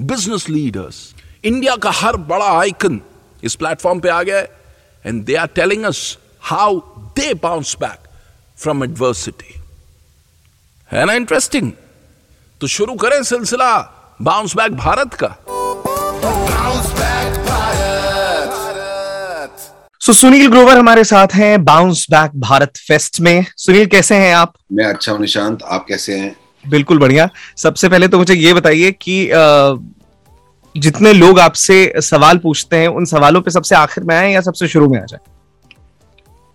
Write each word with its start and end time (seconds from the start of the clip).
business 0.00 0.48
leaders 0.48 1.14
India 1.44 1.76
का 1.76 1.90
हर 1.90 2.16
बड़ा 2.16 2.58
आइकन 2.58 3.00
इस 3.44 3.54
प्लेटफॉर्म 3.54 4.00
पे 4.00 4.08
आ 4.08 4.22
गया 4.22 4.38
है 4.38 4.50
and 5.06 5.24
they 5.24 5.34
are 5.34 5.46
telling 5.46 5.84
us 5.84 6.18
how 6.42 6.78
they 6.98 7.34
bounce 7.34 7.76
back 7.80 8.08
from 8.56 8.84
adversity 8.84 9.60
है 10.92 11.04
ना 11.04 11.12
इंटरेस्टिंग 11.12 11.72
तो 12.60 12.66
शुरू 12.66 12.94
करें 12.94 13.22
सिलसिला 13.22 13.80
बाउंस 14.22 14.56
बैक 14.56 14.72
भारत 14.72 15.14
का 15.14 15.36
Bounce 16.24 16.92
back 16.98 17.24
सुनील 20.12 20.48
ग्रोवर 20.48 20.76
हमारे 20.76 21.04
साथ 21.04 21.28
हैं 21.34 21.64
बाउंस 21.64 22.06
बैक 22.10 22.30
भारत 22.40 22.72
फेस्ट 22.76 23.20
में। 23.20 23.46
सुनील 23.56 23.86
कैसे 23.86 24.14
हैं 24.14 24.34
आप? 24.34 24.54
मैं 24.72 24.84
अच्छा 24.84 25.12
हूँ 25.12 25.20
निशांत। 25.20 25.62
आप 25.62 25.86
कैसे 25.88 26.18
हैं? 26.18 26.36
बिल्कुल 26.64 26.98
बढ़िया। 26.98 27.28
सबसे 27.56 27.88
पहले 27.88 28.08
तो 28.08 28.18
मुझे 28.18 28.34
ये 28.34 28.54
बताइए 28.54 28.90
कि 29.00 29.16
जितने 30.74 31.12
लोग 31.12 31.38
आपसे 31.40 31.76
सवाल 32.02 32.38
पूछते 32.38 32.76
हैं 32.76 32.88
उन 32.90 33.04
सवालों 33.06 33.40
पे 33.40 33.50
सबसे 33.50 33.74
आखिर 33.76 34.04
में 34.04 34.14
आए 34.16 34.32
या 34.32 34.40
सबसे 34.40 34.68
शुरू 34.68 34.88
में 34.88 35.00
आ 35.00 35.04
जाए? 35.04 35.20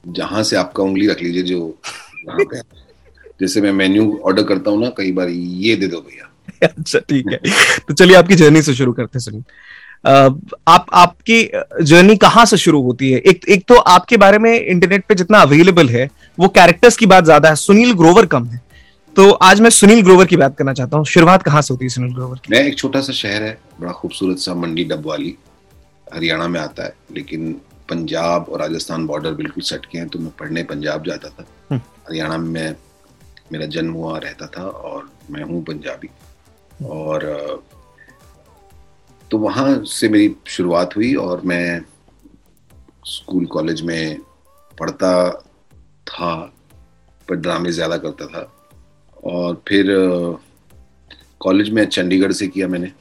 जहाँ 0.04 0.44
से 0.44 0.56
आपका 0.56 0.84
उंगली 0.84 1.08
रख 1.08 1.22
लीजिए 1.22 1.44
जो 1.44 1.78
जैसे 3.42 3.62
मैं 3.62 3.72
मेन्यू 3.74 4.20
ऑर्डर 4.26 4.44
करता 4.44 4.72
हूँ 4.72 4.82
ना 4.82 4.90
कई 4.98 5.12
बार 5.12 5.30
ये 5.30 5.76
दे 5.76 5.88
दो 5.88 5.98
भैया। 6.00 6.26
अच्छा 6.62 7.00
ठीक 7.00 7.28
है। 7.32 7.40
तो 7.88 7.94
चलिए 7.94 8.16
आपकी 8.16 8.36
जर्नी 8.36 8.62
से 8.62 8.74
शुरू 8.76 8.94
करते 8.94 9.18
हैं 9.18 9.22
सुनील 9.22 9.44
आप 10.68 10.86
आपकी 10.94 11.44
जर्नी 11.84 12.16
कहाँ 12.18 12.46
से 12.46 12.58
शुरू 12.58 12.82
होती 12.82 13.12
है? 13.12 13.20
एक 13.20 13.48
एक 13.50 13.64
तो 13.68 13.76
आपके 13.76 14.18
बारे 14.18 14.38
में 14.38 14.54
इंटरनेट 14.54 15.06
पे 15.08 15.16
जितना 15.16 15.40
अवेलेबल 15.40 15.90
है 15.90 16.10
वो 16.40 16.48
कैरेक्टर्स 16.50 16.98
की 16.98 17.06
बात 17.06 17.24
ज़्यादा 17.24 17.50
है 17.50 17.56
सुनील 17.58 17.92
ग्रोवर 17.94 18.26
कम 18.26 18.46
है। 18.46 18.62
तो 19.16 19.30
आज 19.32 19.62
मैं 19.62 19.70
सुनील 19.70 20.02
ग्रोवर 20.04 20.26
की 20.26 20.38
बात 20.38 20.56
करना 20.58 20.74
चाहता 20.74 20.98
हूँ। 20.98 21.06
शुरुआत 21.06 21.44
कहाँ 21.44 21.62
से 21.62 21.74
होती 21.74 21.86
है 21.86 21.90
सुनील 21.90 22.14
ग्रोवर 22.14 22.38
की? 22.38 22.52
मैं 22.52 22.64
एक 22.66 22.78
छोटा 22.78 23.00
सा 23.02 23.14
शहर 23.14 23.44
है 23.44 23.58
बड़ा 23.80 23.92
खूबसूरत 23.92 24.38
सा 24.40 24.54
मंडी 24.56 24.84
डबवाली 24.84 25.36
हरियाणा 26.14 26.48
में 26.48 26.60
आता 26.60 26.84
है 26.84 26.94
लेकिन 27.14 27.52
पंजाब 27.90 28.46
और 28.50 28.60
राजस्थान 28.60 29.08
बॉर्डर 29.08 29.34
बिल्कुल 29.34 29.64
सट 29.64 29.86
के 29.86 29.98
हैं 29.98 30.08
तो 30.10 30.20
मैं 30.20 30.32
पढ़ने 30.40 30.64
पंजाब 30.64 31.04
जाता 31.06 31.30
था। 31.30 31.46
हम्म। 31.70 31.82
हरियाणा 32.08 32.38
में 32.38 32.50
मैं 32.50 32.76
मेरा 33.52 33.66
जन्म 33.68 33.94
हुआ 33.94 34.18
रहता 34.18 34.48
था 34.48 34.64
और 34.64 35.10
मैं 35.32 35.44
हूँ 35.44 35.64
पंजाबी। 35.66 36.10
और 36.86 37.64
तो 39.32 39.38
वहाँ 39.38 39.84
से 39.86 40.10
मेरी 40.10 40.36
शुरुआत 40.48 40.96
हुई 40.96 41.14
और 41.16 41.42
मैं 41.46 41.82
स्कूल 43.08 43.46
कॉलेज 43.48 43.82
में 43.82 44.20
पढ़ता 44.78 45.12
था 46.08 46.36
पर 47.28 47.36
ड्रामे 47.36 47.72
ज़्यादा 47.72 47.98
करता 47.98 48.26
था। 48.28 48.42
और 49.24 49.62
फिर 49.68 49.86
कॉलेज 51.40 51.70
में 51.70 51.86
चंडीगढ़ 51.86 52.32
से 52.32 52.48
किया 52.48 52.68
मैंने। 52.68 52.92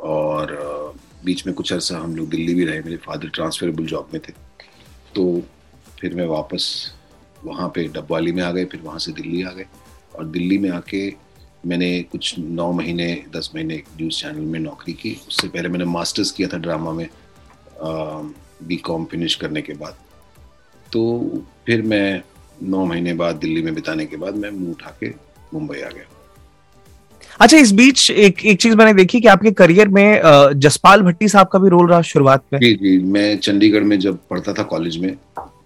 और 0.00 0.94
बीच 1.24 1.46
में 1.46 1.54
कुछ 1.54 1.72
अरसा 1.72 1.98
हम 1.98 2.16
लोग 2.16 2.28
दिल्ली 2.28 2.54
भी 2.54 2.64
रहे, 2.64 2.80
मेरे 2.80 2.96
फादर 2.96 3.28
ट्रांसफरेबल 3.28 3.86
जॉब 3.86 4.08
में 4.14 4.20
थे। 4.28 4.32
तो 5.14 5.42
फिर 6.00 6.14
मैं 6.14 6.26
वापस 6.26 6.94
वहाँ 7.44 7.68
पे 7.68 7.84
डबवाली 7.88 8.32
में 8.32 8.42
आ 8.42 8.50
गए, 8.52 8.64
फिर 8.64 8.80
वहाँ 8.80 8.98
से 8.98 9.12
दिल्ली 9.12 9.42
आ 9.42 9.50
गए। 9.50 9.66
और 10.14 10.24
दिल्ली 10.26 10.58
में 10.58 10.70
आके 10.70 11.12
मैंने 11.66 12.02
कुछ 12.02 12.38
नौ 12.38 12.70
महीने, 12.72 13.24
दस 13.36 13.50
महीने 13.54 13.82
न्यूज़ 13.96 14.14
चैनल 14.14 14.40
में 14.40 14.58
नौकरी 14.60 14.92
की। 14.92 15.16
उससे 15.28 15.48
पहले 15.48 15.68
मैंने 15.68 15.84
मास्टर्स 15.84 16.30
किया 16.30 16.48
था 16.48 16.58
ड्रामा 16.58 16.92
में 16.92 17.08
बी 18.62 18.76
कॉम 18.76 19.04
फिनिश 19.04 19.34
करने 19.34 19.62
के 19.62 19.72
बाद। 19.72 19.96
तो 20.92 21.44
फिर 21.66 21.82
मैं 21.82 22.22
नौ 22.62 22.84
महीने 22.84 23.14
बाद 23.14 23.36
दिल्ली 23.36 23.62
में 23.62 23.74
बिताने 23.74 24.06
के 24.06 24.16
बाद 24.16 24.36
मैं 24.36 24.50
मुँह 24.50 24.70
उठा 24.70 24.96
के 25.00 25.08
मुंबई 25.54 25.80
आ 25.80 25.88
गया। 25.88 26.04
अच्छा 27.40 27.56
इस 27.56 27.72
बीच 27.72 28.10
एक 28.10 28.44
एक 28.46 28.60
चीज़ 28.62 28.74
मैंने 28.76 28.92
देखी 28.94 29.20
कि 29.20 29.28
आपके 29.28 29.50
करियर 29.52 29.88
में 29.88 30.20
जसपाल 30.56 31.02
भट्टी 31.02 31.28
साहब 31.28 31.48
का 31.48 31.58
भी 31.58 31.68
रोल 31.68 31.88
रहा 31.90 32.00
शुरुआत 32.08 32.44
में। 32.52 32.58
जी 32.60 32.72
जी 32.74 32.98
मैं 33.12 33.36
चंडीगढ़ 33.38 33.82
में 33.82 33.98
जब 34.00 34.18
पढ़ता 34.30 34.52
था 34.52 34.62
कॉलेज 34.72 34.96
में 34.96 35.16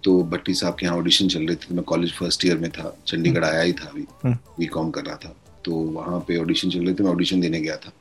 तो 0.03 0.21
भट्टी 0.23 0.53
साहब 0.53 0.75
के 0.79 0.85
यहाँ 0.85 0.97
ऑडिशन 0.97 1.27
चल 1.27 1.45
रही 1.47 1.55
थी। 1.55 1.75
मैं 1.75 1.83
कॉलेज 1.83 2.13
फ़र्स्ट 2.13 2.45
ईयर 2.45 2.57
में 2.57 2.69
था 2.71 2.95
चंडीगढ़ 3.07 3.45
आया 3.45 3.61
ही 3.61 3.73
था 3.73 3.89
अभी 3.89 4.05
हम्म। 4.23 4.37
बी 4.59 4.65
कॉम 4.67 4.89
कर 4.91 5.03
रहा 5.05 5.15
था। 5.15 5.35
तो 5.65 5.71
वहाँ 5.71 6.19
पे 6.27 6.37
ऑडिशन 6.37 6.69
चल 6.69 6.85
रहे 6.85 6.93
थे 6.93 7.03
मैं 7.03 7.11
ऑडिशन 7.11 7.41
देने 7.41 7.59
गया 7.61 7.75
था। 7.75 7.91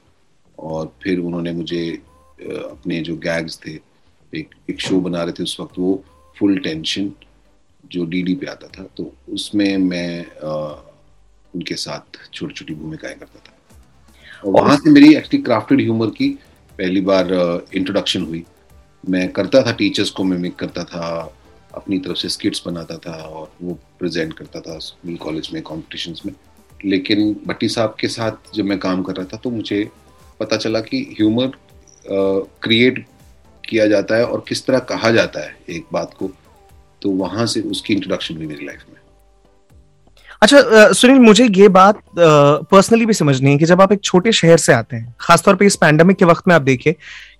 और 0.58 0.92
फिर 1.02 1.18
उन्होंने 1.18 1.52
मुझे 1.52 1.88
अपने 2.40 3.00
जो 3.00 3.16
गैग्स 3.18 3.58
थे 3.66 3.78
एक 4.32 4.54
एक 4.70 4.80
शो 4.80 5.00
बना 5.00 5.22
रहे 5.22 5.32
थे 5.32 5.42
उस 5.42 5.56
वक्त 5.60 5.78
वो 5.78 6.02
फुल 6.36 6.58
टेंशन 6.64 7.10
जो 7.92 8.04
डीडी 8.06 8.34
पे 8.34 8.46
आता 8.46 8.68
था 8.68 8.82
तो 8.96 9.12
उसमें 9.32 9.76
मैं 9.78 10.24
अ, 10.24 10.84
उनके 11.54 11.74
साथ 11.76 12.18
छोटी 12.34 12.54
छोटी 12.54 12.74
भूमिकाएँ 12.74 13.14
करता 13.14 13.38
था। 13.38 13.54
और 14.44 14.52
वहाँ 14.52 14.76
से 14.76 14.90
मेरी 14.90 15.14
एक्चुअली 15.14 15.42
क्राफ्टेड 15.42 15.80
ह्यूमर 15.80 16.10
की 16.16 16.28
पहली 16.78 17.00
बार 17.00 17.32
इंट्रोडक्शन 17.74 18.22
हुई। 18.22 18.44
मैं 19.04 19.28
करता 19.32 19.62
था 19.62 19.72
टीचर्स 19.72 20.10
को 20.10 20.24
मिमिक 20.24 20.54
करता 20.56 20.84
था 20.84 21.08
अपनी 21.74 21.98
तरफ़ 21.98 22.16
से 22.16 22.28
स्किट्स 22.28 22.62
बनाता 22.66 22.96
था 22.98 23.12
और 23.12 23.50
वो 23.62 23.74
प्रेजेंट 23.98 24.32
करता 24.32 24.60
था 24.60 24.78
स्कूल 24.78 25.16
कॉलेज 25.16 25.48
में 25.52 25.62
कॉम्पिटिशन्स 25.62 26.24
में। 26.26 26.32
लेकिन 26.84 27.32
भट्टी 27.46 27.68
साहब 27.68 27.96
के 28.00 28.08
साथ 28.08 28.54
जब 28.54 28.64
मैं 28.64 28.78
काम 28.78 29.02
कर 29.02 29.16
रहा 29.16 29.26
था 29.32 29.36
तो 29.36 29.50
मुझे 29.50 29.88
पता 30.40 30.56
चला 30.56 30.80
कि 30.80 31.00
ह्यूमर 31.18 31.52
क्रिएट 32.62 33.04
किया 33.64 33.86
जाता 33.86 34.16
है 34.16 34.24
और 34.24 34.44
किस 34.48 34.64
तरह 34.66 34.78
कहा 34.90 35.10
जाता 35.10 35.40
है 35.40 35.56
एक 35.70 35.86
बात 35.92 36.14
को। 36.14 36.30
तो 37.02 37.10
वहाँ 37.16 37.46
से 37.46 37.60
उसकी 37.62 37.94
इंट्रोडक्शन 37.94 38.36
हुई 38.36 38.46
मेरी 38.46 38.66
लाइफ 38.66 38.84
में। 38.88 38.96
अच्छा 40.42 40.92
सुनील, 40.92 41.18
मुझे 41.18 41.44
ये 41.46 41.68
बात 41.70 42.00
पर्सनली 42.18 43.06
भी 43.06 43.12
समझनी 43.14 43.50
है 43.50 43.58
कि 43.58 43.64
जब 43.66 43.80
आप 43.82 43.92
एक 43.92 44.02
छोटे 44.04 44.32
शहर 44.32 44.56
से 44.58 44.72
आते 44.72 44.96
हैं, 44.96 45.14
खासतौर 45.20 45.54
पे 45.56 45.66
इस 45.66 45.76
पैंडेमिक 45.76 46.16
के 46.16 46.24
वक्त 46.24 46.48
में 46.48 46.54
आप 46.54 46.62
देखिए, 46.62 46.92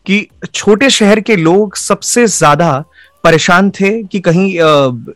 कि 0.07 0.27
छोटे 0.47 0.89
शहर 0.91 1.21
के 1.21 1.37
लोग 1.37 1.77
सबसे 1.77 2.27
ज़्यादा 2.29 2.85
परेशान 3.25 3.71
थे 3.71 3.91
कि 4.03 4.21
कहीं 4.21 4.49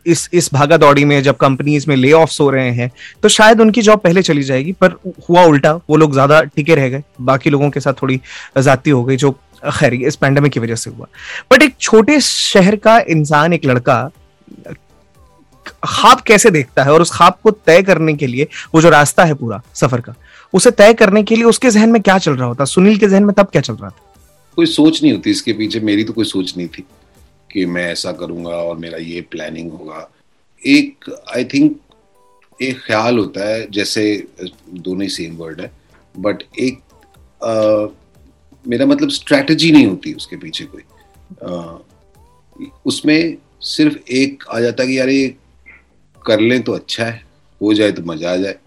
इस 0.07 0.29
इस 0.33 0.49
भागा 0.53 0.77
दौड़ी 0.77 1.05
में 1.05 1.21
जब 1.23 1.37
कंपनीज़ 1.37 1.85
में 1.89 1.95
ले 1.95 2.11
हो 2.11 2.49
रहे 2.49 2.71
हैं 2.71 2.91
तो 3.23 3.29
शायद 3.29 3.61
उनकी 3.61 3.81
जॉब 3.81 3.99
पहले 3.99 4.21
चली 4.21 4.43
जाएगी, 4.43 4.71
पर 4.73 4.95
हुआ 5.29 5.43
उल्टा, 5.43 5.73
वो 5.89 5.97
लोग 5.97 6.13
ज़्यादा 6.13 6.41
टिके 6.45 6.75
रह 6.75 6.89
गए। 6.89 7.03
बाकी 7.21 7.49
लोगों 7.49 7.69
के 7.69 7.79
साथ 7.79 7.93
थोड़ी 8.01 8.19
जाती 8.59 8.89
हो 8.89 9.03
गई, 9.03 9.17
जो 9.17 9.31
खैर 9.69 9.93
इस 9.95 10.15
पैंडमिक 10.15 10.51
की 10.53 10.59
वजह 10.59 10.75
से 10.75 10.89
हुआ। 10.89 11.07
बट 11.51 11.61
एक 11.63 11.75
छोटे 11.79 12.19
शहर 12.21 12.75
का 12.77 12.99
इंसान, 13.09 13.53
एक 13.53 13.65
लड़का 13.65 14.09
ख्वाब 15.67 16.21
कैसे 16.21 16.49
देखता 16.51 16.83
है 16.83 16.91
और 16.91 17.01
उस 17.01 17.11
ख्वाब 17.11 17.37
को 17.43 17.51
तय 17.51 17.81
करने 17.83 18.13
के 18.13 18.27
लिए 18.27 18.47
वो 18.75 18.81
जो 18.81 18.89
रास्ता 18.89 19.23
है 19.23 19.33
पूरा 19.33 19.61
सफ़र 19.73 20.01
का 20.01 20.15
उसे 20.53 20.71
तय 20.71 20.93
करने 20.93 21.23
के 21.23 21.35
लिए 21.35 21.43
उसके 21.43 21.69
जहन 21.69 21.89
में 21.89 22.01
क्या 22.01 22.17
चल 22.17 22.35
रहा 22.35 22.47
होता? 22.47 22.65
सुनील 22.65 22.97
के 22.97 23.07
जहन 23.07 23.23
में 23.23 23.33
तब 23.35 23.45
क्या 23.45 23.61
चल 23.61 23.73
रहा 23.73 23.89
था? 23.89 24.15
कोई 24.55 24.65
सोच 24.65 25.03
नहीं 25.03 25.13
होती 25.13 25.31
इसके 25.31 25.53
पीछे 25.53 25.79
मेरी 25.79 26.03
तो 26.03 26.13
कोई 26.13 26.25
सोच 26.25 26.57
नहीं 26.57 26.67
थी 26.67 26.83
कि 27.51 27.65
मैं 27.65 27.91
ऐसा 27.91 28.11
करूँगा 28.11 28.49
और 28.49 28.77
मेरा 28.77 28.97
ये 28.97 29.21
प्लानिंग 29.21 29.71
होगा। 29.71 30.09
एक 30.65 31.05
आई 31.35 31.45
थिंक 31.45 31.79
एक 32.61 32.79
ख्याल 32.87 33.17
होता 33.17 33.47
है 33.49 33.67
जैसे 33.71 34.27
दोनों 34.69 35.01
ही 35.01 35.09
सेम 35.09 35.35
वर्ड 35.35 35.61
है 35.61 35.71
बट 36.19 36.43
एक 36.59 36.79
अ, 37.43 37.87
मेरा 38.67 38.85
मतलब 38.85 39.09
स्ट्रेटजी 39.09 39.71
नहीं 39.71 39.87
होती 39.87 40.13
उसके 40.13 40.35
पीछे 40.35 40.65
कोई। 40.65 40.83
अ, 41.41 41.77
उसमें 42.85 43.37
सिर्फ़ 43.63 43.97
एक 44.11 44.43
आ 44.49 44.59
जाता 44.59 44.85
कि 44.85 44.97
यार 44.99 45.09
ये 45.09 45.35
कर 46.21 46.39
लें 46.39 46.61
तो 46.63 46.71
अच्छा 46.73 47.05
है, 47.05 47.21
हो 47.61 47.73
जाए 47.73 47.91
तो 47.91 48.01
मज़ा 48.03 48.31
आ 48.31 48.35
जाए। 48.37 48.57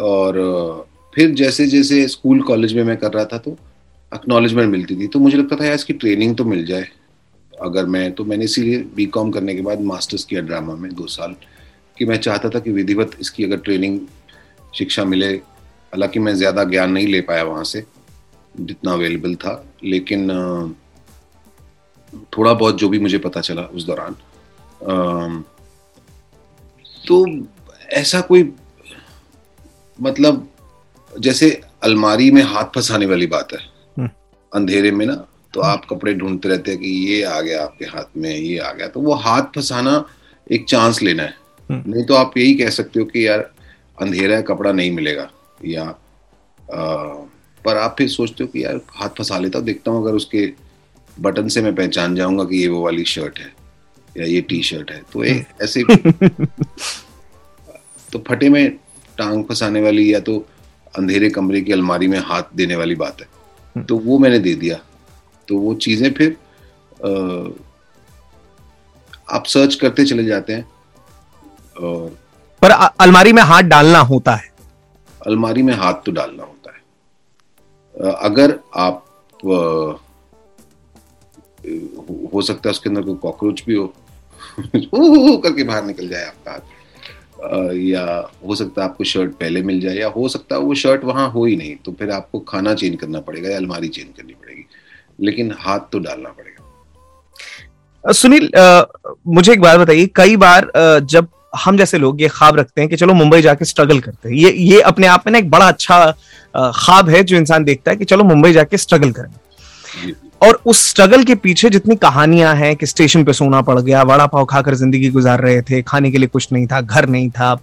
और 0.00 0.88
फिर 1.14 1.30
जैसे 1.34 1.66
जैसे 1.68 2.06
स्कूल 2.08 2.42
कॉलेज 2.42 2.74
में 2.74 2.82
मैं 2.84 2.96
कर 2.96 3.12
रहा 3.12 3.24
था 3.24 3.38
तो 3.38 3.56
एक्नॉलेजमेंट 4.12 4.70
मिलती 4.70 4.96
थी 4.96 5.06
तो 5.06 5.18
मुझे 5.18 5.36
लगता 5.36 5.56
था 5.56 5.64
यार 5.64 5.74
इसकी 5.74 5.92
ट्रेनिंग 5.94 6.36
तो 6.36 6.44
मिल 6.44 6.64
जाए। 6.66 6.86
अगर 7.52 7.86
मैं 7.86 8.10
तो 8.12 8.24
मैंने 8.24 8.44
इसीलिए 8.44 8.78
बी 8.96 9.06
कॉम 9.08 9.30
करने 9.30 9.54
के 9.54 9.62
बाद 9.62 9.80
मास्टर्स 9.82 10.24
किया 10.24 10.40
ड्रामा 10.42 10.74
में 10.74 10.92
दो 10.94 11.06
साल, 11.08 11.34
कि 11.96 12.04
मैं 12.04 12.16
चाहता 12.18 12.48
था 12.48 12.58
कि 12.60 12.70
विधिवत 12.72 13.16
इसकी 13.20 13.44
अगर 13.44 13.56
ट्रेनिंग 13.58 14.00
शिक्षा 14.72 15.04
मिले। 15.04 15.32
हालाँकि 15.92 16.18
मैं 16.18 16.34
ज़्यादा 16.36 16.64
ज्ञान 16.66 16.90
नहीं 16.92 17.06
ले 17.06 17.20
पाया 17.22 17.42
वहाँ 17.44 17.64
से, 17.64 17.84
जितना 18.54 18.92
अवेलेबल 18.92 19.34
था, 19.34 19.64
लेकिन 19.84 20.28
थोड़ा 22.36 22.52
बहुत 22.52 22.78
जो 22.78 22.88
भी 22.88 22.98
मुझे 22.98 23.18
पता 23.18 23.40
चला 23.40 23.62
उस 23.74 23.86
दौरान 23.86 24.16
तो 27.04 27.24
ऐसा 27.94 28.20
कोई 28.22 28.52
मतलब 29.98 30.48
जैसे 31.12 31.50
अलमारी 31.82 32.30
में 32.30 32.42
हाथ 32.44 32.64
फंसाने 32.74 33.06
वाली 33.06 33.26
बात 33.26 33.52
है 33.52 33.58
हम्म। 33.96 34.08
अंधेरे 34.52 34.90
में 34.90 35.06
ना 35.06 35.14
तो 35.54 35.60
आप 35.62 35.84
कपड़े 35.90 36.14
ढूंढते 36.14 36.48
रहते 36.48 36.70
हैं 36.70 36.80
कि 36.80 36.88
ये 36.88 37.22
आ 37.24 37.40
गया 37.40 37.62
आपके 37.64 37.84
हाथ 37.86 38.16
में 38.16 38.30
ये 38.30 38.58
आ 38.58 38.72
गया 38.72 38.88
तो 38.88 39.00
वो 39.00 39.14
हाथ 39.16 39.42
फंसाना 39.54 40.04
एक 40.46 40.64
चांस 40.64 41.02
लेना 41.02 41.22
है 41.22 41.34
हम्म। 41.68 41.92
नहीं 41.92 42.04
तो 42.04 42.14
आप 42.14 42.36
यही 42.38 42.54
कह 42.54 42.70
सकते 42.70 43.00
हो 43.00 43.06
कि 43.06 43.26
यार 43.26 43.50
अंधेरा 43.98 44.36
है 44.36 44.42
कपड़ा 44.42 44.72
नहीं 44.72 44.90
मिलेगा 44.90 45.30
या 45.64 45.82
आ, 45.82 46.82
पर 47.64 47.76
आप 47.76 47.94
फिर 47.98 48.08
सोचते 48.08 48.44
हो 48.44 48.50
कि 48.50 48.64
यार 48.64 48.80
हाथ 48.94 49.08
फंसा 49.08 49.38
लेता 49.38 49.60
देखता 49.60 49.90
हूँ 49.90 50.02
अगर 50.02 50.14
उसके 50.14 50.46
बटन 51.20 51.48
से 51.48 51.62
मैं 51.62 51.74
पहचान 51.74 52.14
जाऊँगा 52.14 52.44
कि 52.44 52.56
ये 52.56 52.68
वो 52.68 52.84
वाली 52.84 53.04
शर्ट 53.04 53.38
है 53.38 53.52
या 54.16 54.26
ये 54.26 54.40
टी 54.40 54.62
शर्ट 54.62 54.90
है। 54.90 55.02
तो 55.12 55.24
एक 55.24 55.46
ऐसे 55.62 55.82
तो 58.12 58.18
फटे 58.18 58.48
में 58.48 58.76
टांग 59.18 59.44
फंसाने 59.44 59.80
वाली 59.80 60.14
या 60.14 60.20
तो 60.20 60.38
अंधेरे 60.98 61.30
कमरे 61.30 61.60
की 61.60 61.72
अलमारी 61.72 62.08
में 62.08 62.18
हाथ 62.18 62.42
देने 62.54 62.76
वाली 62.76 62.94
बात 62.94 63.20
है। 63.20 63.84
तो 63.84 63.96
वो 63.98 64.18
मैंने 64.18 64.38
दे 64.38 64.54
दिया। 64.54 64.78
तो 65.48 65.58
वो 65.58 65.74
चीज़ें 65.74 66.12
फिर 66.12 66.36
आप 69.30 69.44
सर्च 69.46 69.74
करते 69.74 70.04
चले 70.04 70.24
जाते 70.24 70.52
हैं 70.52 70.64
और 71.80 72.18
पर 72.62 72.70
अलमारी 73.00 73.32
में 73.32 73.42
हाथ 73.42 73.62
डालना 73.62 73.98
होता 73.98 74.34
है। 74.34 74.50
अलमारी 75.26 75.62
में 75.62 75.74
हाथ 75.74 75.94
तो 76.06 76.12
डालना 76.12 76.42
होता 76.42 76.70
है। 76.70 78.12
अगर 78.12 78.58
आप 78.76 79.06
हो- 81.68 82.44
सकता 82.44 82.68
है 82.68 82.70
उसके 82.70 82.88
अंदर 82.88 83.02
कोई 83.02 83.14
कॉकरोच 83.14 83.64
भी 83.66 83.74
हो। 83.74 83.94
करके 85.36 85.64
बाहर 85.64 85.84
निकल 85.84 86.08
जाए 86.08 86.24
आपका 86.24 86.52
हाथ। 86.52 86.60
या 87.74 88.30
हो 88.48 88.54
सकता 88.54 88.82
है 88.82 88.88
आपको 88.88 89.04
शर्ट 89.04 89.30
पहले 89.30 89.62
मिल 89.62 89.80
जाए 89.80 89.94
या 89.94 90.08
हो 90.08 90.28
सकता 90.28 90.54
है 90.54 90.60
वो 90.60 90.74
शर्ट 90.74 91.04
वहाँ 91.04 91.30
हो 91.30 91.44
ही 91.44 91.56
नहीं 91.56 91.76
तो 91.76 91.92
फिर 91.92 92.10
आपको 92.10 92.40
खाना 92.40 92.74
चेंज 92.74 93.00
करना 93.00 93.20
पड़ेगा 93.20 93.50
या 93.50 93.56
अलमारी 93.56 93.88
चेंज 93.88 94.06
करनी 94.16 94.32
पड़ेगी। 94.32 94.66
लेकिन 95.20 95.54
हाथ 95.58 95.78
तो 95.92 95.98
डालना 95.98 96.28
पड़ेगा। 96.28 98.12
सुनील 98.12 98.48
अ, 98.48 98.84
मुझे 99.26 99.52
एक 99.52 99.60
बात 99.60 99.80
बताइए 99.80 100.10
कई 100.14 100.36
बार 100.36 100.64
अ, 100.68 100.98
जब 100.98 101.28
हम 101.64 101.76
जैसे 101.76 101.98
लोग 101.98 102.22
ये 102.22 102.28
ख्वाब 102.28 102.56
रखते 102.56 102.80
हैं 102.80 102.90
कि 102.90 102.96
चलो 102.96 103.14
मुंबई 103.14 103.42
जाके 103.42 103.64
स्ट्रगल 103.64 104.00
करते 104.00 104.28
हैं 104.28 104.36
ये 104.36 104.50
ये 104.52 104.80
अपने 104.80 105.06
आप 105.06 105.22
में 105.26 105.32
ना 105.32 105.38
एक 105.38 105.50
बड़ा 105.50 105.68
अच्छा 105.68 106.14
ख्वाब 106.56 107.08
है 107.08 107.22
जो 107.24 107.36
इंसान 107.36 107.64
देखता 107.64 107.90
है 107.90 107.96
कि 107.96 108.04
चलो 108.04 108.24
मुंबई 108.24 108.52
जाके 108.52 108.76
स्ट्रगल 108.76 109.12
करेंगे 109.12 109.38
जी। 110.06 110.14
और 110.42 110.60
उस 110.66 110.88
स्ट्रगल 110.88 111.24
के 111.24 111.34
पीछे 111.34 111.70
जितनी 111.70 111.96
कहानियाँ 111.96 112.54
हैं 112.56 112.74
कि 112.76 112.86
स्टेशन 112.86 113.24
पे 113.24 113.32
सोना 113.32 113.60
पड़ 113.62 113.78
गया 113.80 114.02
वड़ा 114.02 114.26
पाव 114.26 114.44
खाकर 114.44 114.74
ज़िंदगी 114.74 115.08
गुजार 115.10 115.40
रहे 115.40 115.62
थे 115.62 115.82
खाने 115.82 116.10
के 116.10 116.18
लिए 116.18 116.28
कुछ 116.28 116.48
नहीं 116.52 116.66
था 116.66 116.80
घर 116.80 117.08
नहीं 117.08 117.30
था। 117.30 117.54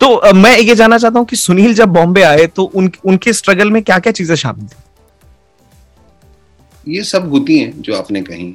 तो 0.00 0.32
मैं 0.34 0.56
ये 0.58 0.74
जानना 0.74 0.98
चाहता 0.98 1.18
हूँ 1.18 1.26
कि 1.26 1.36
सुनील 1.36 1.74
जब 1.74 1.88
बॉम्बे 1.88 2.22
आए 2.22 2.46
तो 2.46 2.64
उन, 2.64 2.90
उनके 3.04 3.32
स्ट्रगल 3.32 3.70
में 3.70 3.82
क्या 3.82 3.98
क्या 3.98 4.12
चीज़ें 4.12 4.34
शामिल 4.36 4.66
थी? 4.66 4.76
ये 6.86 7.02
सब 7.04 7.28
होती 7.30 7.58
हैं 7.58 7.80
जो 7.82 7.94
आपने 7.96 8.22
कही। 8.22 8.52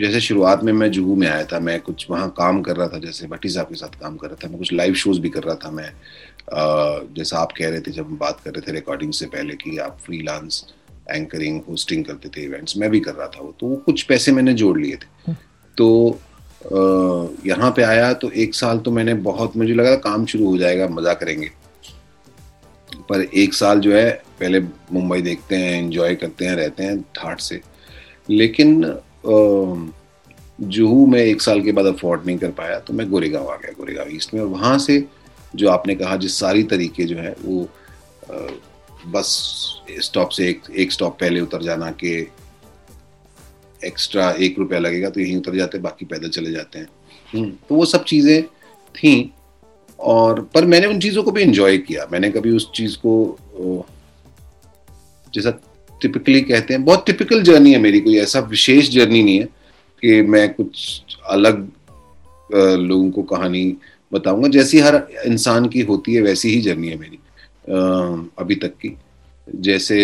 जैसे 0.00 0.20
शुरुआत 0.20 0.62
में 0.64 0.72
मैं 0.72 0.90
जुहू 0.92 1.14
में 1.16 1.26
आया 1.28 1.44
था 1.52 1.58
मैं 1.60 1.78
कुछ 1.80 2.06
वहाँ 2.10 2.28
काम 2.38 2.60
कर 2.62 2.76
रहा 2.76 2.88
था 2.88 2.98
जैसे 2.98 3.26
भट्टी 3.26 3.48
साहब 3.48 3.66
के 3.66 3.74
साथ 3.74 4.00
काम 4.00 4.16
कर 4.16 4.28
रहा 4.28 4.36
था 4.44 4.48
मैं 4.48 4.58
कुछ 4.58 4.72
लाइव 4.72 4.94
शोज़ 5.02 5.20
भी 5.20 5.28
कर 5.28 5.42
रहा 5.42 5.54
था 5.64 5.70
मैं 5.70 5.90
जैसा 7.14 7.38
आप 7.38 7.52
कह 7.58 7.68
रहे 7.68 7.80
थे 7.80 7.90
जब 7.92 8.06
हम 8.06 8.16
बात 8.18 8.40
कर 8.44 8.50
रहे 8.50 8.66
थे 8.66 8.72
रिकॉर्डिंग 8.74 9.12
से 9.12 9.26
पहले 9.26 9.54
कि 9.54 9.76
आप 9.78 9.98
फ्रीलांस 10.06 10.64
एंकरिंग 11.10 11.60
होस्टिंग 11.68 12.04
करते 12.04 12.28
थे 12.28 12.44
इवेंट्स 12.44 12.76
मैं 12.76 12.90
भी 12.90 13.00
कर 13.00 13.14
रहा 13.14 13.26
था 13.28 13.42
वो 13.42 13.54
तो 13.60 13.66
वो 13.66 13.76
कुछ 13.76 14.02
पैसे 14.02 14.32
मैंने 14.32 14.54
जोड़ 14.54 14.78
लिए 14.78 14.96
थे। 14.96 15.32
तो 15.76 16.18
यहाँ 17.46 17.70
पे 17.76 17.82
आया 17.82 18.12
तो 18.14 18.30
एक 18.32 18.54
साल 18.54 18.78
तो 18.78 18.90
मैंने 18.90 19.14
बहुत, 19.22 19.56
मुझे 19.56 19.74
लगा 19.74 19.94
काम 19.96 20.24
शुरू 20.26 20.46
हो 20.46 20.56
जाएगा, 20.58 20.88
मज़ा 20.88 21.14
करेंगे। 21.14 21.50
पर 23.08 23.22
एक 23.22 23.54
साल 23.54 23.80
जो 23.80 23.92
है, 23.94 24.10
पहले 24.40 24.60
मुंबई 24.92 25.22
देखते 25.22 25.56
हैं 25.56 25.72
एंजॉय 25.74 26.14
करते 26.14 26.44
हैं, 26.44 26.54
रहते 26.56 26.84
हैं 26.84 27.00
ठाट 27.14 27.40
से। 27.40 27.60
लेकिन 28.30 28.82
जुहू 30.60 31.06
में 31.06 31.20
एक 31.20 31.42
साल 31.42 31.60
के 31.62 31.72
बाद 31.72 31.86
अफोर्ड 31.86 32.26
नहीं 32.26 32.38
कर 32.38 32.50
पाया 32.50 32.78
तो 32.80 32.94
मैं 32.94 33.08
गोरेगांव 33.10 33.48
आ 33.48 33.56
गया, 33.56 33.72
गोरेगांव 33.78 34.14
ईस्ट 34.16 34.34
में। 34.34 34.40
और 34.40 34.46
वहाँ 34.48 34.78
से, 34.78 35.04
जो 35.54 35.68
आपने 35.70 35.94
कहा, 35.94 36.16
जिस 36.16 36.38
सारी 36.38 36.62
तरीके 36.64 37.04
जो 37.04 37.16
है, 37.16 37.34
वो 37.44 37.68
बस 39.06 39.28
स्टॉप 40.02 40.28
से 40.28 40.48
एक 40.48 40.62
एक 40.76 40.92
स्टॉप 40.92 41.18
पहले 41.20 41.40
उतर 41.40 41.62
जाना 41.62 41.90
कि 41.92 42.12
एक्स्ट्रा 43.80 44.30
एक 44.40 44.58
रुपया 44.58 44.78
लगेगा 44.78 45.10
तो 45.10 45.20
यहीं 45.20 45.36
उतर 45.36 45.56
जाते 45.56 45.78
बाकी 45.78 46.04
पैदल 46.04 46.28
चले 46.28 46.52
जाते 46.52 46.78
हैं। 46.78 46.88
हम्म, 47.32 47.50
तो 47.68 47.74
वो 47.74 47.84
सब 47.84 48.04
चीज़ें 48.04 48.42
थी 48.94 49.32
और 49.98 50.40
पर 50.54 50.64
मैंने 50.64 50.86
उन 50.86 51.00
चीज़ों 51.00 51.22
को 51.22 51.30
भी 51.30 51.42
इंजॉय 51.42 51.78
किया। 51.78 52.06
मैंने 52.12 52.30
कभी 52.30 52.50
उस 52.50 52.70
चीज़ 52.74 52.96
को 52.96 53.86
जैसा 55.34 55.50
टिपिकली 56.00 56.40
कहते 56.40 56.74
हैं 56.74 56.84
बहुत 56.84 57.06
टिपिकल 57.06 57.42
जर्नी 57.42 57.72
है 57.72 57.78
मेरी 57.78 58.00
कोई 58.00 58.16
ऐसा 58.18 58.40
विशेष 58.48 58.88
जर्नी 58.90 59.22
नहीं 59.22 59.38
है 59.38 59.44
कि 60.02 60.20
मैं 60.22 60.48
कुछ 60.54 61.02
अलग 61.26 61.68
लोगों 62.50 63.10
को 63.10 63.22
कहानी 63.22 63.64
बताऊँगा। 64.12 64.48
जैसी 64.48 64.78
हर 64.78 64.96
इंसान 65.26 65.68
की 65.68 65.80
होती 65.82 66.14
है 66.14 66.20
वैसी 66.22 66.50
ही 66.50 66.60
जर्नी 66.60 66.88
है 66.88 66.96
मेरी। 66.98 67.18
अभी 67.68 68.54
तक 68.54 68.76
की। 68.76 68.96
जैसे 69.48 69.98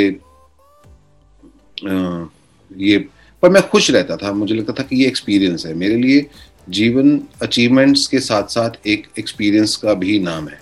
ये, 2.71 2.99
पर 3.43 3.51
मैं 3.51 3.63
खुश 3.69 3.91
रहता 3.91 4.17
था। 4.17 4.33
मुझे 4.33 4.55
लगता 4.55 4.73
था 4.73 4.83
कि 4.83 4.97
ये 4.97 5.07
एक्सपीरियंस 5.07 5.67
है। 5.67 5.75
मेरे 5.75 5.97
लिए 5.97 6.27
जीवन 6.69 7.21
अचीवमेंट्स 7.43 8.07
के 8.07 8.21
साथ 8.21 8.49
साथ 8.49 8.87
एक 8.87 9.07
एक्सपीरियंस 9.19 9.77
का 9.77 9.95
भी 9.95 10.19
नाम 10.19 10.49
है 10.49 10.59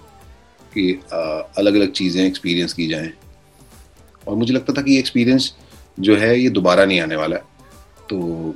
कि 0.73 0.93
अलग 1.13 1.75
अलग 1.75 1.93
चीज़ें 1.93 2.25
एक्सपीरियंस 2.27 2.73
की 2.73 2.87
जाएँ। 2.87 3.13
और 4.29 4.37
मुझे 4.37 4.53
लगता 4.55 4.73
था 4.73 4.83
कि 4.83 4.93
ये 4.93 4.99
एक्सपीरियंस 4.99 5.53
जो 6.01 6.17
है, 6.17 6.39
ये 6.41 6.51
दोबारा 6.51 6.85
नहीं 6.85 7.01
आने 7.01 7.17
वाला 7.17 7.37
तो 8.11 8.55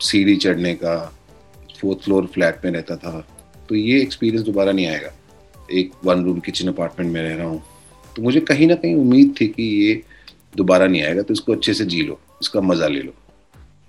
सीढ़ी 0.00 0.36
चढ़ने 0.36 0.74
का 0.74 0.94
फोर्थ 1.80 2.04
फ्लोर 2.04 2.26
फ्लैट 2.26 2.64
में 2.64 2.70
रहता 2.72 2.96
था। 2.96 3.26
तो 3.68 3.74
ये 3.74 4.00
एक्सपीरियंस 4.02 4.46
दोबारा 4.46 4.72
नहीं 4.72 4.86
आएगा। 4.86 5.10
एक 5.70 5.92
वन 6.04 6.24
रूम 6.24 6.40
किचन 6.40 6.68
अपार्टमेंट 6.68 7.12
में 7.12 7.22
रह 7.22 7.36
रहा 7.36 7.46
हूँ। 7.46 7.62
तो 8.16 8.22
मुझे 8.22 8.40
कहीं 8.40 8.66
ना 8.66 8.74
कहीं 8.74 8.94
उम्मीद 8.94 9.34
थी 9.40 9.46
कि 9.46 9.62
ये 9.62 10.02
दोबारा 10.56 10.86
नहीं 10.86 11.02
आएगा 11.02 11.22
तो 11.22 11.34
इसको 11.34 11.52
अच्छे 11.52 11.74
से 11.74 11.84
जी 11.84 12.02
लो 12.02 12.20
इसका 12.42 12.60
मज़ा 12.60 12.86
ले 12.86 13.00
लो। 13.00 13.12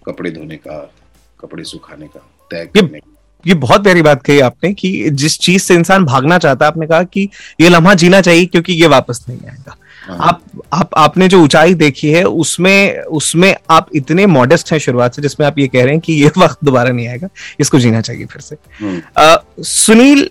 कपड़े 0.06 0.32
धोने 0.32 0.56
का 0.56 0.94
कपड़े 1.40 1.64
सुखाने 1.64 2.08
का 2.08 2.20
तय 2.52 2.66
करने 2.66 3.00
का। 3.00 3.10
ये 3.46 3.54
बहुत 3.54 3.84
प्यारी 3.84 4.02
बात 4.02 4.24
कही 4.24 4.40
आपने 4.40 4.74
कि 4.74 5.10
जिस 5.10 5.40
चीज़ 5.40 5.64
से 5.64 5.74
इंसान 5.74 6.06
भागना 6.06 6.38
चाहता 6.38 6.66
है 6.66 6.72
आपने 6.72 6.88
कहा 6.88 7.04
कि 7.04 7.30
ये 7.62 7.70
लम्हा 7.70 7.94
जीना 7.94 8.22
चाहिए 8.22 8.46
क्योंकि 8.46 8.74
ये 8.74 8.88
वापस 8.88 9.26
नहीं 9.30 9.40
आएगा। 9.50 9.76
हाँ। 10.08 10.18
आप 10.20 10.42
आप 10.74 10.90
आपने 10.98 11.28
जो 11.28 11.42
ऊंचाई 11.44 11.74
देखी 11.74 12.10
है 12.12 12.24
उसमें 12.24 13.00
उसमें 13.00 13.56
आप 13.70 13.90
इतने 13.96 14.26
मॉडेस्ट 14.26 14.72
हैं 14.72 14.80
शुरुआत 14.80 15.16
से 15.16 15.22
जिसमें 15.22 15.48
आप 15.48 15.60
ये 15.60 15.68
कह 15.68 15.84
रहे 15.84 15.92
हैं 15.92 16.00
कि 16.00 16.14
ये 16.14 16.32
वक्त 16.38 16.58
दोबारा 16.64 16.92
नहीं 16.92 17.08
आएगा 17.08 17.30
इसको 17.60 17.80
जीना 17.80 18.02
चाहिए 18.02 18.26
फिर 18.26 18.42
से। 18.42 18.56
हम्म। 18.80 19.02
अ, 19.18 19.44
सुनील 19.60 20.30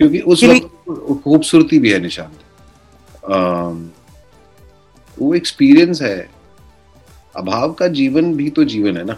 क्योंकि 0.00 0.20
उस 0.20 0.44
वक्त 0.44 1.20
खूबसूरती 1.24 1.78
भी 1.78 1.92
है 1.92 1.98
निशांत। 1.98 2.40
वो 5.16 5.34
एक्सपीरियंस 5.34 6.02
है। 6.02 6.28
अभाव 7.36 7.72
का 7.72 7.86
जीवन 7.88 8.34
भी 8.34 8.50
तो 8.50 8.64
जीवन 8.64 8.96
है 8.96 9.04
ना। 9.04 9.14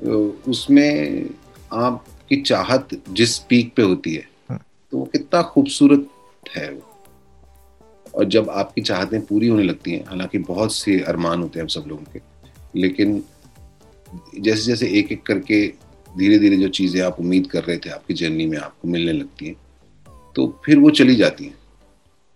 तो 0.00 0.42
उसमें 0.48 1.28
आपकी 1.72 2.40
चाहत 2.42 2.88
जिस 3.10 3.38
पीक 3.38 3.72
पे 3.76 3.82
होती 3.82 4.14
है 4.14 4.26
तो 4.50 4.98
वो 4.98 5.04
कितना 5.04 5.42
खूबसूरत 5.42 6.06
है 6.56 6.70
वो। 6.72 6.90
और 8.14 8.24
जब 8.24 8.50
आपकी 8.50 8.82
चाहतें 8.82 9.20
पूरी 9.26 9.46
होने 9.48 9.62
लगती 9.62 9.92
हैं 9.92 10.04
हालाँकि 10.06 10.38
बहुत 10.38 10.74
से 10.74 11.00
अरमान 11.02 11.42
होते 11.42 11.58
हैं 11.58 11.62
हम 11.62 11.68
सब 11.68 11.84
लोगों 11.88 12.04
के 12.12 12.20
लेकिन 12.76 13.22
जैसे 14.38 14.62
जैसे 14.62 14.88
एक 14.98 15.12
एक 15.12 15.22
करके 15.22 15.66
धीरे 16.14 16.38
धीरे 16.38 16.56
जो 16.56 16.68
चीज़ें 16.70 17.00
आप 17.02 17.16
उम्मीद 17.20 17.46
कर 17.46 17.64
रहे 17.64 17.76
थे 17.76 17.90
आपकी 17.90 18.14
जर्नी 18.14 18.46
में 18.46 18.58
आपको 18.58 18.88
मिलने 18.88 19.12
लगती 19.12 19.46
हैं 19.46 19.56
तो 20.36 20.46
फिर 20.66 20.78
वो 20.78 20.90
चली 20.92 21.14
जाती 21.16 21.44
हैं। 21.44 21.54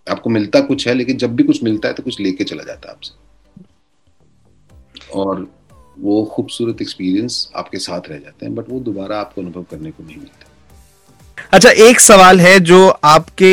आपको 0.07 0.31
मिलता 0.31 0.61
कुछ 0.63 0.87
है, 0.89 0.95
लेकिन 0.95 1.17
जब 1.17 1.35
भी 1.37 1.43
कुछ 1.43 1.63
मिलता 1.63 1.89
है 1.89 1.95
तो 1.95 2.03
कुछ 2.03 2.21
लेके 2.21 2.45
चला 2.45 2.63
जाता 2.65 2.89
है 2.89 2.95
आपसे। 2.95 3.27
और 5.15 5.47
वो 5.99 6.25
खूबसूरत 6.33 6.83
एक्सपीरियंस 6.83 7.51
आपके 7.57 7.79
साथ 7.79 8.09
रह 8.11 8.19
जाते 8.19 8.47
हैं 8.47 8.55
बट 8.55 8.65
वो 8.71 8.81
दोबारा 8.81 9.19
आपको 9.21 9.41
अनुभव 9.41 9.63
करने 9.71 9.91
को 9.91 10.05
नहीं 10.05 10.17
मिलता। 10.17 10.47
अच्छा 11.53 11.71
एक 11.71 12.01
सवाल 12.01 12.41
है 12.41 12.59
जो 12.61 12.89
आपके 12.89 13.53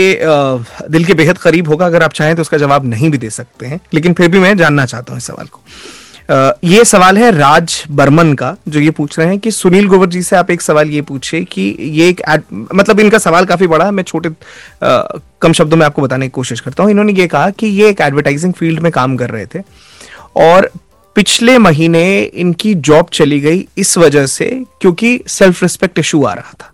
दिल 0.90 1.06
के 1.06 1.14
बेहद 1.14 1.38
करीब 1.38 1.68
होगा, 1.68 1.86
अगर 1.86 2.04
आप 2.04 2.14
चाहें 2.14 2.36
तो 2.36 2.42
उसका 2.42 2.58
जवाब 2.58 2.86
नहीं 2.86 3.10
भी 3.10 3.18
दे 3.18 3.30
सकते 3.30 3.66
हैं, 3.66 3.80
लेकिन 3.94 4.14
फिर 4.14 4.30
भी 4.30 4.40
मैं 4.40 4.56
जानना 4.58 4.86
चाहता 4.86 5.14
हूँ 5.14 5.18
इस 5.18 5.26
सवाल 5.26 5.48
को। 5.48 5.62
ये 6.30 6.84
सवाल 6.86 7.18
है 7.18 7.30
राज 7.32 7.84
बर्मन 7.92 8.34
का, 8.34 8.56
जो 8.68 8.80
ये 8.80 8.92
पूछ 8.92 9.18
रहे 9.20 9.28
हैं 9.28 9.40
कि 9.40 9.52
सुनील 9.52 9.88
गोवर 9.88 10.08
जी 10.08 10.22
से 10.24 10.36
आप 10.36 10.52
एक 10.52 10.62
सवाल 10.62 10.90
ये 10.90 11.02
पूछे 11.02 11.44
कि 11.44 11.62
ये 11.82 12.08
एक 12.10 12.22
मतलब 12.52 13.00
इनका 13.00 13.18
सवाल 13.18 13.46
काफ़ी 13.46 13.68
बड़ा 13.68 13.86
है, 13.86 13.92
मैं 13.92 14.04
छोटे 14.04 14.30
कम 15.42 15.54
शब्दों 15.54 15.78
में 15.78 15.86
आपको 15.86 16.02
बताने 16.02 16.26
की 16.26 16.32
कोशिश 16.32 16.60
करता 16.60 16.84
हूँ। 16.84 16.92
इन्होंने 16.92 17.14
ये 17.14 17.28
कहा 17.28 17.50
कि 17.50 17.68
ये 17.68 17.90
एक 17.90 18.02
एडवर्टाइजिंग 18.02 18.54
फ़ील्ड 18.54 18.80
में 18.80 18.92
काम 18.92 19.16
कर 19.18 19.30
रहे 19.30 19.46
थे 19.46 19.62
और 20.38 20.70
पिछले 21.16 21.58
महीने 21.58 22.22
इनकी 22.24 22.74
जॉब 22.76 23.10
चली 23.14 23.40
गई 23.40 23.66
इस 23.78 23.98
वजह 23.98 24.26
से 24.28 24.46
क्योंकि 24.82 25.20
सेल्फ 25.30 25.62
रिस्पेक्ट 25.64 26.00
इशू 26.00 26.24
आ 26.24 26.34
रहा 26.34 26.54
था। 26.54 26.72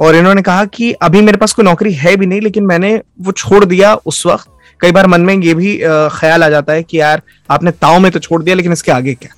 और 0.00 0.14
इन्होंने 0.16 0.42
कहा 0.42 0.64
कि 0.66 0.92
अभी 0.92 1.20
मेरे 1.22 1.38
पास 1.38 1.52
कोई 1.52 1.64
नौकरी 1.64 1.92
है 1.94 2.16
भी 2.16 2.26
नहीं, 2.26 2.40
लेकिन 2.40 2.64
मैंने 2.64 3.00
वो 3.20 3.32
छोड़ 3.32 3.64
दिया 3.64 3.94
उस 3.96 4.26
वक्त। 4.26 4.48
कई 4.80 4.92
बार 4.92 5.06
मन 5.06 5.20
में 5.20 5.34
ये 5.34 5.54
भी 5.54 5.76
ख्याल 6.12 6.44
आ 6.44 6.48
जाता 6.48 6.72
है 6.72 6.82
कि 6.82 7.00
यार, 7.00 7.22
आपने 7.48 7.70
ताव 7.72 7.98
में 8.00 8.10
तो 8.12 8.18
छोड़ 8.18 8.42
दिया, 8.42 8.56
लेकिन 8.56 8.72
इसके 8.72 8.92
आगे 8.92 9.14
क्या? 9.14 9.34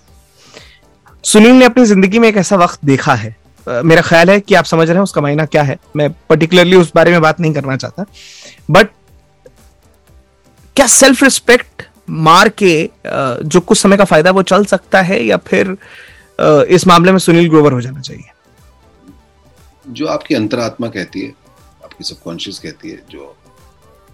सुनील 1.24 1.52
ने 1.52 1.64
अपनी 1.64 1.84
ज़िंदगी 1.84 2.18
में 2.18 2.28
एक 2.28 2.36
ऐसा 2.36 2.56
वक्त 2.56 2.84
देखा 2.84 3.14
है। 3.14 3.34
मेरा 3.66 4.02
ख्याल 4.02 4.30
है 4.30 4.38
कि 4.40 4.54
आप 4.54 4.64
समझ 4.64 4.88
रहे 4.88 4.96
हैं 4.96 5.02
उसका 5.02 5.20
महीना 5.20 5.44
क्या 5.46 5.62
है। 5.62 5.78
मैं 5.96 6.10
पर्टिकुलरली 6.28 6.76
उस 6.76 6.92
बारे 6.94 7.10
में 7.10 7.20
बात 7.20 7.40
नहीं 7.40 7.52
करना 7.54 7.76
चाहता। 7.76 8.04
बट 8.70 8.90
क्या 10.76 10.86
सेल्फ 10.88 11.22
रिस्पेक्ट 11.22 11.82
मार 12.10 12.48
के 12.62 12.90
जो 13.06 13.60
कुछ 13.60 13.78
समय 13.78 13.96
का 13.96 14.04
फ़ायदा 14.04 14.30
वो 14.30 14.42
चल 14.44 14.64
सकता 14.64 15.00
है, 15.02 15.22
या 15.24 15.36
फिर 15.36 15.76
इस 16.70 16.86
मामले 16.86 17.12
में 17.12 17.18
सुनील 17.18 17.48
ग्रोवर 17.48 17.72
हो 17.72 17.80
जाना 17.80 18.00
चाहिए? 18.00 18.30
जो 19.88 20.06
आपकी 20.06 20.34
अंतरात्मा 20.34 20.88
कहती 20.88 21.20
है, 21.20 21.32
आपकी 21.84 22.04
सबकॉन्शियस 22.04 22.58
कहती 22.58 22.90
है, 22.90 23.00
जो 23.10 23.36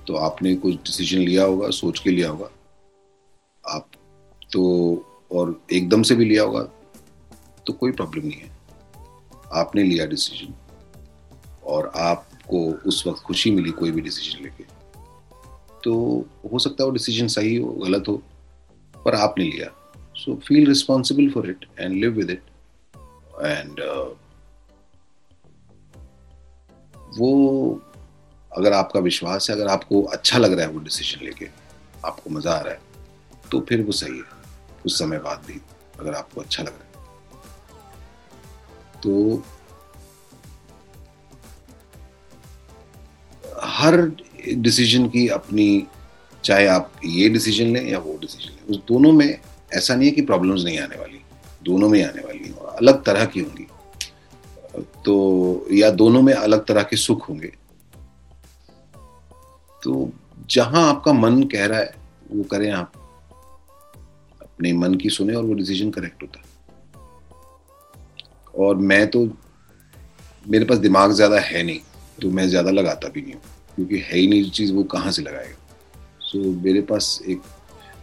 तो 0.06 0.14
आपने 0.16 0.54
कुछ 0.56 0.74
डिसीज़न 0.76 1.20
लिया 1.20 1.44
होगा, 1.44 1.70
सोच 1.70 1.98
के 1.98 2.10
लिया 2.10 2.30
होगा। 2.30 2.50
आप 3.64 3.88
तो 4.52 4.62
और 5.30 5.60
एकदम 5.72 6.02
से 6.02 6.14
भी 6.14 6.24
लिया 6.24 6.42
होगा 6.42 6.62
तो 7.66 7.72
कोई 7.72 7.92
प्रॉब्लम 7.92 8.26
नहीं 8.26 8.40
है। 8.40 8.50
आपने 9.54 9.82
लिया 9.82 10.06
डिसीज़न 10.06 10.54
और 11.64 11.90
आपको 11.96 12.60
उस 12.88 13.06
वक्त 13.06 13.22
खुशी 13.22 13.50
मिली 13.50 13.70
कोई 13.72 13.90
भी 13.90 14.00
डिसीज़न 14.00 14.42
लेके। 14.44 14.64
तो 15.84 15.94
हो 16.52 16.58
सकता 16.58 16.82
है 16.82 16.86
वो 16.86 16.92
डिसीज़न 16.92 17.28
सही 17.28 17.54
हो, 17.56 17.70
गलत 17.84 18.08
हो, 18.08 18.16
पर 18.94 19.14
आपने 19.14 19.44
लिया। 19.44 19.68
So 20.16 20.34
feel 20.46 20.66
responsible 20.68 21.30
for 21.30 21.48
it 21.50 21.64
and 21.80 21.94
live 21.94 22.12
with 22.12 22.30
it 22.30 22.42
and 23.42 23.80
वो 27.18 27.30
अगर 28.52 28.72
आपका 28.72 29.00
विश्वास 29.00 29.50
है, 29.50 29.56
अगर 29.56 29.68
आपको 29.68 30.02
अच्छा 30.04 30.38
लग 30.38 30.52
रहा 30.52 30.66
है 30.66 30.72
वो 30.72 30.80
डिसीज़न 30.80 31.24
लेके, 31.24 31.48
आपको 32.04 32.30
मज़ा 32.30 32.52
आ 32.52 32.60
रहा 32.60 32.72
है 32.72 32.80
तो 33.50 33.60
फिर 33.68 33.82
वो 33.82 33.92
सही 33.94 34.16
है। 34.16 34.22
कुछ 34.82 34.92
समय 34.92 35.18
बाद 35.20 35.42
भी 35.46 35.60
अगर 36.00 36.14
आपको 36.14 36.40
अच्छा 36.40 36.62
लग 36.62 36.68
रहा 36.70 36.76
है। 36.76 36.90
तो 39.02 39.42
हर 43.72 44.00
डिसीज़न 44.56 45.06
की 45.08 45.26
अपनी, 45.30 45.86
चाहे 46.44 46.66
आप 46.66 46.92
ये 47.04 47.28
डिसीज़न 47.28 47.72
लें 47.72 47.88
या 47.88 47.98
वो 47.98 48.16
डिसीज़न 48.20 48.50
लें, 48.50 48.62
उस 48.68 48.82
दोनों 48.88 49.12
में 49.12 49.38
ऐसा 49.72 49.94
नहीं 49.94 50.08
है 50.08 50.14
कि 50.14 50.22
प्रॉब्लम्स 50.22 50.64
नहीं 50.64 50.78
आने 50.78 50.96
वाली, 50.96 51.20
दोनों 51.62 51.88
में 51.88 52.02
आने 52.04 52.22
वाली 52.22 52.38
हैं 52.38 52.54
अलग 52.54 53.02
तरह 53.04 53.24
की 53.24 53.40
होंगी। 53.40 53.66
तो 55.04 55.66
या 55.72 55.90
दोनों 55.92 56.22
में 56.22 56.32
अलग 56.34 56.64
तरह 56.66 56.82
के 56.82 56.96
सुख 56.96 57.28
होंगे 57.28 57.52
तो 59.82 60.10
जहाँ 60.50 60.88
आपका 60.88 61.12
मन 61.12 61.42
कह 61.52 61.66
रहा 61.66 61.78
है 61.78 61.94
वो 62.30 62.42
करें 62.44 62.70
आप। 62.70 62.92
अपने 64.42 64.72
मन 64.72 64.94
की 64.94 65.10
सुने 65.10 65.34
और 65.34 65.44
वो 65.44 65.54
डिसीज़न 65.54 65.90
करेक्ट 65.90 66.22
होता 66.22 66.38
है। 66.38 66.44
और 68.58 68.76
मैं 68.76 69.06
तो 69.10 69.24
मेरे 70.46 70.64
पास 70.64 70.78
दिमाग 70.78 71.12
ज़्यादा 71.12 71.38
है 71.40 71.62
नहीं 71.62 71.80
तो 72.22 72.30
मैं 72.30 72.48
ज़्यादा 72.48 72.70
लगाता 72.70 73.08
भी 73.08 73.22
नहीं 73.22 73.34
हूँ 73.34 73.42
क्योंकि 73.74 73.98
है 73.98 74.18
ही 74.18 74.26
नहीं 74.26 74.50
चीज़ 74.50 74.72
वो 74.72 74.82
कहाँ 74.84 75.10
से 75.12 75.22
लगाएगा। 75.22 75.56
सो 76.20 76.38
so, 76.38 76.64
मेरे 76.64 76.80
पास 76.82 77.20
एक 77.28 77.42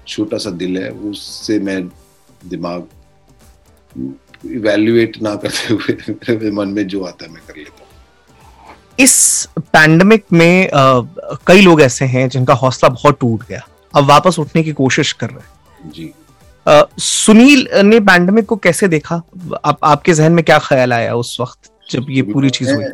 छोटा 0.08 0.38
सा 0.38 0.50
दिल 0.52 0.78
है 0.78 0.90
उससे 1.10 1.60
मैं 1.60 1.82
दिमाग 2.46 2.88
इवेल्युएट 4.48 5.22
ना 5.22 5.36
करते 5.36 5.74
हुए 6.34 6.52
मन 6.52 6.70
में 6.70 6.88
जो 6.88 7.04
आता 7.04 7.26
है 7.26 7.32
मैं 7.32 7.46
कर 7.48 7.56
लेता 7.56 7.80
हूँ। 7.80 7.89
इस 9.00 9.50
पैंडमिक 9.60 10.26
में 10.34 10.68
अ, 10.68 11.02
कई 11.48 11.62
लोग 11.62 11.82
ऐसे 11.82 12.06
हैं 12.06 12.30
जिनका 12.30 12.54
हौसला 12.54 12.90
बहुत 12.90 13.20
टूट 13.20 13.44
गया। 13.48 13.68
अब 13.96 14.06
वापस 14.06 14.40
उठने 14.40 14.64
की 14.64 14.72
कोशिश 14.72 15.12
कर 15.14 15.30
रहे 15.30 15.40
हैं। 15.40 15.92
जी। 15.92 16.14
अ, 16.68 16.84
सुनील 16.98 17.68
ने 17.84 18.00
पैंडमिक 18.00 18.46
को 18.46 18.56
कैसे 18.56 18.88
देखा? 18.88 19.22
आप 19.66 19.78
आपके 19.84 20.14
जहन 20.14 20.32
में 20.32 20.46
क्या 20.46 20.60
ख्याल 20.60 20.94
आया 20.94 21.16
उस 21.16 21.38
वक्त 21.42 21.72
जब 21.92 22.06
ये 22.10 22.22
पूरी 22.22 22.50
चीज़ 22.50 22.74
हुई? 22.74 22.86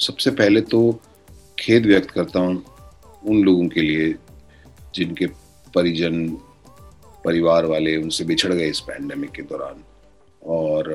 सबसे 0.00 0.30
पहले 0.30 0.60
तो 0.60 1.00
खेद 1.58 1.86
व्यक्त 1.86 2.10
करता 2.10 2.40
हूँ 2.40 2.62
उन 3.26 3.42
लोगों 3.42 3.68
के 3.68 3.80
लिए 3.80 4.14
जिनके 4.94 5.26
परिजन 5.74 6.28
परिवार 7.24 7.64
वाले 7.64 7.96
उनसे 7.96 8.24
बिछड़ 8.24 8.52
गए 8.52 8.68
इस 8.68 8.80
पैंडमिक 8.80 9.30
के 9.30 9.42
दौरान। 9.42 9.82
और 10.46 10.88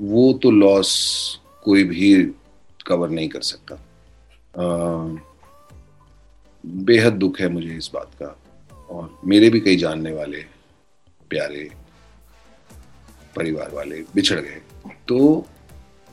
वो 0.00 0.32
तो 0.32 0.50
लॉस 0.50 0.90
कोई 1.64 1.84
भी 1.84 2.32
कवर 2.88 3.08
नहीं 3.08 3.28
कर 3.28 3.40
सकता। 3.40 3.74
अ, 4.54 4.64
बेहद 6.66 7.12
दुख 7.12 7.40
है 7.40 7.48
मुझे 7.48 7.76
इस 7.76 7.90
बात 7.94 8.10
का 8.22 8.38
और 8.90 9.20
मेरे 9.24 9.50
भी 9.50 9.60
कई 9.60 9.76
जानने 9.76 10.12
वाले 10.12 10.44
प्यारे 11.30 11.70
परिवार 13.36 13.70
वाले 13.74 14.02
बिछड़ 14.14 14.40
गए। 14.40 14.60
तो 15.08 15.46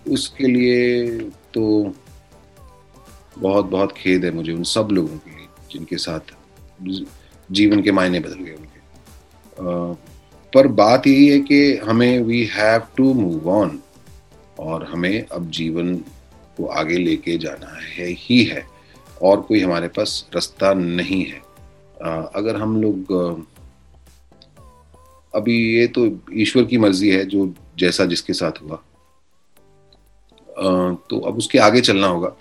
उसके 0.08 0.48
लिए 0.48 1.20
तो 1.54 1.94
बहुत 3.38 3.66
बहुत 3.66 3.92
खेद 3.92 4.26
है 4.26 4.32
मुझे 4.32 4.54
उन 4.54 4.64
सब 4.64 4.88
लोगों 4.92 5.18
के 5.18 5.38
लिए 5.38 5.48
जिनके 5.72 5.98
साथ 5.98 6.20
जीवन 7.52 7.82
के 7.82 7.92
मायने 7.92 8.20
बदल 8.20 8.44
गए 8.44 8.54
उनके। 8.54 8.82
पर 10.54 10.68
बात 10.68 11.08
यही 11.08 11.28
है 11.28 11.40
कि 11.40 11.78
हमें 11.78 12.20
we 12.20 12.46
have 12.46 12.82
to 12.98 13.14
move 13.14 13.50
on 13.50 13.80
और 14.60 14.84
हमें 14.84 15.26
अब 15.28 15.52
जीवन 15.52 16.04
को 16.58 16.66
आगे 16.74 16.98
लेके 16.98 17.38
जाना 17.38 17.78
है 17.80 18.08
ही 18.10 18.44
है, 18.44 18.66
और 19.22 19.42
कोई 19.42 19.60
हमारे 19.62 19.88
पास 19.90 20.26
रास्ता 20.36 20.74
नहीं 20.74 21.24
है। 21.26 21.42
अगर 22.36 22.56
हम 22.56 22.82
लोग 22.82 23.14
अभी 25.34 25.56
ये 25.76 25.88
तो 25.90 26.06
ईश्वर 26.34 26.64
की 26.64 26.78
मर्ज़ी 26.78 27.10
है, 27.10 27.26
जो 27.26 27.54
जैसा 27.78 28.06
जिसके 28.06 28.34
साथ 28.34 28.62
हुआ। 28.62 28.82
तो 31.10 31.20
अब 31.20 31.38
उसके 31.38 31.58
आगे 31.60 31.82
चलना 31.82 32.08
होगा। 32.08 32.36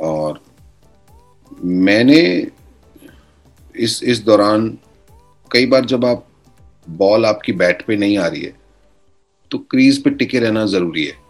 और 0.00 0.40
मैंने 1.52 2.20
इस 3.74 4.02
इस 4.04 4.18
दौरान 4.20 4.68
कई 5.50 5.66
बार 5.66 5.84
जब 5.84 6.04
आप, 6.04 6.26
बॉल 6.88 7.26
आपकी 7.26 7.52
बैट 7.54 7.84
पे 7.86 7.96
नहीं 7.96 8.18
आ 8.18 8.26
रही 8.26 8.42
है 8.42 8.54
तो 9.50 9.58
क्रीज 9.70 10.02
पे 10.02 10.10
टिके 10.10 10.38
रहना 10.40 10.64
ज़रूरी 10.66 11.04
है। 11.04 11.25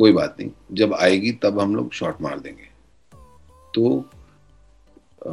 कोई 0.00 0.12
बात 0.12 0.36
नहीं। 0.40 0.50
जब 0.72 0.94
आएगी 0.94 1.32
तब 1.32 1.60
हम 1.60 1.76
लोग 1.76 1.92
शॉट 1.92 2.20
मार 2.20 2.38
देंगे। 2.40 2.68
तो 3.74 4.10
अ, 5.26 5.30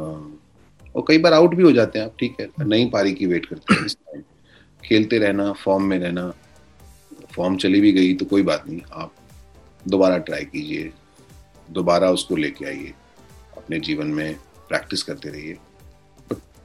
और 0.96 1.04
कई 1.08 1.18
बार 1.18 1.32
आउट 1.32 1.54
भी 1.54 1.62
हो 1.62 1.72
जाते 1.72 1.98
हैं 1.98 2.06
आप 2.06 2.16
ठीक 2.18 2.36
है। 2.40 2.48
नई 2.60 2.86
पारी 2.86 3.12
की 3.12 3.26
वेट 3.26 3.46
करते 3.46 3.74
हैं 3.74 3.86
इस 3.86 3.94
टाइम 3.94 4.22
खेलते 4.84 5.18
रहना 5.18 5.52
फॉर्म 5.52 5.82
में 5.82 5.98
रहना 5.98 6.32
फॉर्म 7.36 7.56
चली 7.56 7.80
भी 7.80 7.92
गई 7.92 8.14
तो 8.14 8.24
कोई 8.24 8.42
बात 8.42 8.68
नहीं। 8.68 8.80
आप 8.92 9.12
दोबारा 9.88 10.18
ट्राई 10.18 10.44
कीजिए। 10.44 10.92
दोबारा 11.70 12.10
उसको 12.10 12.36
लेके 12.36 12.64
आइए। 12.64 12.92
अपने 13.56 13.80
जीवन 13.80 14.06
में 14.06 14.34
प्रैक्टिस 14.68 15.02
करते 15.02 15.28
रहिए। 15.28 15.58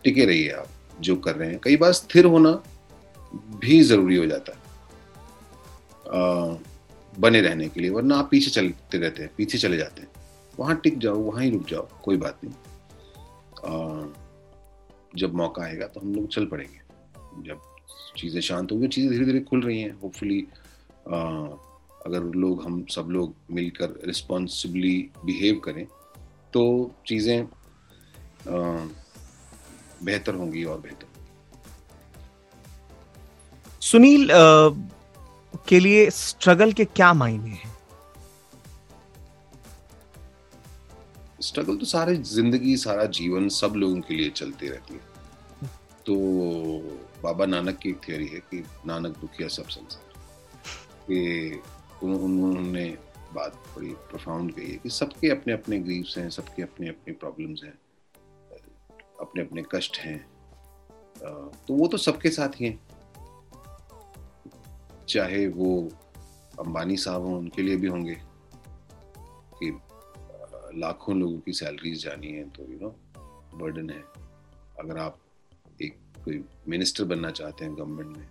टिके 0.03 0.25
रहिए 0.25 0.49
आप 0.49 0.67
जो 1.01 1.15
कर 1.15 1.35
रहे 1.35 1.49
हैं। 1.49 1.59
कई 1.63 1.77
बार 1.77 1.91
स्थिर 1.91 2.25
होना 2.25 2.63
भी 3.35 3.81
ज़रूरी 3.81 4.15
हो 4.15 4.25
जाता 4.25 4.51
है। 4.51 4.59
बने 7.19 7.41
रहने 7.41 7.67
के 7.69 7.79
लिए 7.81 7.89
वरना 7.89 8.17
आप 8.17 8.27
पीछे 8.31 8.51
चलते 8.51 8.97
रहते 8.97 9.23
हैं 9.23 9.31
पीछे 9.37 9.57
चले 9.57 9.77
जाते 9.77 10.01
हैं। 10.01 10.09
वहाँ 10.59 10.75
टिक 10.75 10.97
जाओ 10.99 11.19
वहाँ 11.19 11.43
ही 11.43 11.49
रुक 11.49 11.65
जाओ 11.67 11.87
कोई 12.03 12.17
बात 12.17 12.39
नहीं। 12.43 12.53
अ, 13.63 14.13
जब 15.15 15.33
मौका 15.35 15.63
आएगा 15.63 15.87
तो 15.87 15.99
हम 15.99 16.13
लोग 16.15 16.27
चल 16.27 16.45
पड़ेंगे। 16.45 16.81
जब 17.43 17.61
चीज़ें 18.17 18.41
शांत 18.41 18.71
होंगी 18.71 18.87
चीज़ें 18.87 19.11
धीरे 19.11 19.25
धीरे 19.25 19.39
खुल 19.41 19.61
रही 19.61 19.79
हैं 19.81 19.91
होपफुली 20.01 20.39
अगर 22.05 22.23
लोग 22.35 22.63
हम 22.63 22.83
सब 22.91 23.07
लोग 23.09 23.35
मिलकर 23.51 23.99
रिस्पॉन्सिबली 24.05 24.97
बिहेव 25.25 25.59
करें 25.65 25.85
तो 26.53 26.63
चीज़ें 27.07 27.45
बेहतर 30.05 30.35
होंगी 30.35 30.63
और 30.63 30.79
बेहतर। 30.79 31.07
सुनील 33.81 34.29
के 35.67 35.79
लिए 35.79 36.09
स्ट्रगल 36.09 36.73
के 36.73 36.85
क्या 36.85 37.13
मायने 37.13 37.49
हैं? 37.49 37.71
स्ट्रगल 41.41 41.77
तो 41.77 41.85
सारे 41.85 42.15
ज़िंदगी, 42.15 42.77
सारा 42.77 43.05
जीवन 43.05 43.49
सब 43.49 43.73
लोगों 43.75 44.01
के 44.01 44.13
लिए 44.13 44.29
चलती 44.29 44.67
रहती 44.67 44.93
है। 44.93 45.11
तो 46.05 46.15
बाबा 47.23 47.45
नानक 47.45 47.77
की 47.77 47.89
एक 47.89 47.99
थियोरी 48.07 48.27
है 48.27 48.39
कि 48.39 48.63
नानक 48.85 49.17
दुखिया 49.17 49.47
सब 49.47 49.67
संसार। 49.67 50.11
कि 51.09 51.61
उन्होंने 52.03 52.85
बात 53.33 53.53
बड़ी 53.75 53.89
प्रोफाउंड 54.09 54.51
कही 54.55 54.71
है 54.71 54.77
कि 54.77 54.89
सबके 54.89 55.29
अपने 55.29 55.53
अपने 55.53 55.79
ग्रीव्स 55.79 56.17
हैं, 56.17 56.29
सबके 56.29 56.61
अपने 56.61 56.89
अपने 56.89 57.13
प्रॉब्लम्स 57.13 57.63
हैं 57.63 57.73
अपने 59.19 59.41
अपने 59.41 59.63
कष्ट 59.71 59.97
हैं। 59.97 60.17
तो 61.67 61.73
वो 61.73 61.87
तो 61.87 61.97
सबके 61.97 62.29
साथ 62.29 62.61
ही 62.61 62.65
हैं। 62.65 62.79
चाहे 65.09 65.47
वो 65.49 65.69
अंबानी 66.59 66.97
साहब 66.97 67.21
हों, 67.21 67.37
उनके 67.37 67.61
लिए 67.61 67.75
भी 67.75 67.87
होंगे 67.87 68.15
कि 69.55 69.71
लाखों 70.75 71.15
लोगों 71.17 71.39
की 71.39 71.53
सैलरीज 71.53 72.03
जानी 72.03 72.31
है 72.31 72.43
तो 72.49 72.63
यू 72.63 72.79
नो 72.79 72.95
बर्डन 73.55 73.89
है। 73.89 74.03
अगर 74.79 74.97
आप 74.97 75.17
एक 75.81 75.97
कोई 76.25 76.43
मिनिस्टर 76.69 77.03
बनना 77.05 77.31
चाहते 77.31 77.65
हैं 77.65 77.75
गवर्नमेंट 77.77 78.17
में 78.17 78.27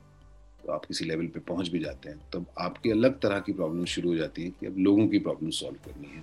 तो 0.65 0.73
आप 0.73 0.85
किसी 0.85 1.05
लेवल 1.05 1.27
पे 1.27 1.41
पहुँच 1.43 1.69
भी 1.69 1.79
जाते 1.79 2.09
हैं, 2.09 2.19
तब 2.31 2.47
आपकी 2.61 2.91
अलग 2.91 3.19
तरह 3.21 3.41
की 3.41 3.53
प्रॉब्लम 3.53 3.85
शुरू 3.85 4.09
हो 4.09 4.17
जाती 4.17 4.43
है 4.45 4.51
कि 4.51 4.67
अब 4.67 4.77
लोगों 4.79 5.07
की 5.09 5.19
प्रॉब्लम 5.19 5.51
सॉल्व 5.53 5.77
करनी 5.87 6.09
है, 6.09 6.23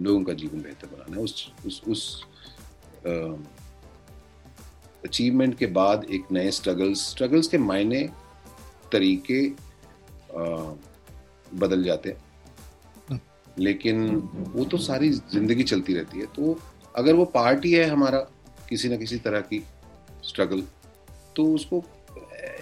लोगों 0.00 0.22
का 0.24 0.32
जीवन 0.34 0.62
बेहतर 0.62 0.86
बनाना 0.86 1.16
है। 1.16 1.22
उस 1.22 1.52
उस 1.66 1.82
उस 1.88 2.24
अचीवमेंट 5.04 5.56
के 5.58 5.66
बाद 5.74 6.04
एक 6.10 6.32
नए 6.32 6.50
स्ट्रगल्स 6.50 7.06
स्ट्रगल्स 7.10 7.48
के 7.48 7.58
मायने 7.60 8.08
तरीके 8.92 9.40
बदल 10.36 11.82
जाते 11.84 12.10
हैं। 12.10 13.20
लेकिन 13.58 14.06
वो 14.54 14.64
तो 14.64 14.78
सारी 14.78 15.10
ज़िंदगी 15.10 15.62
चलती 15.64 15.94
रहती 15.94 16.20
है। 16.20 16.26
तो 16.26 16.58
अगर 16.94 17.14
वो 17.14 17.24
पार्ट 17.24 17.64
ही 17.64 17.72
है 17.72 17.84
हमारा, 17.84 18.18
किसी 18.68 18.88
ना 18.88 18.96
किसी 18.96 19.18
तरह 19.18 19.40
की 19.42 19.62
स्ट्रगल 20.24 20.62
तो 21.36 21.44
उसको 21.54 21.84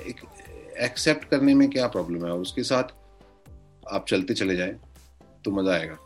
एक 0.00 0.20
एक्सेप्ट 0.82 1.28
करने 1.28 1.54
में 1.54 1.68
क्या 1.70 1.86
प्रॉब्लम 1.88 2.24
है? 2.24 2.32
और 2.32 2.40
उसके 2.40 2.62
साथ 2.62 2.94
आप 3.86 4.06
चलते 4.08 4.34
चले 4.34 4.56
जाएँ 4.56 4.74
तो 5.44 5.50
मज़ा 5.50 5.72
आएगा। 5.72 5.96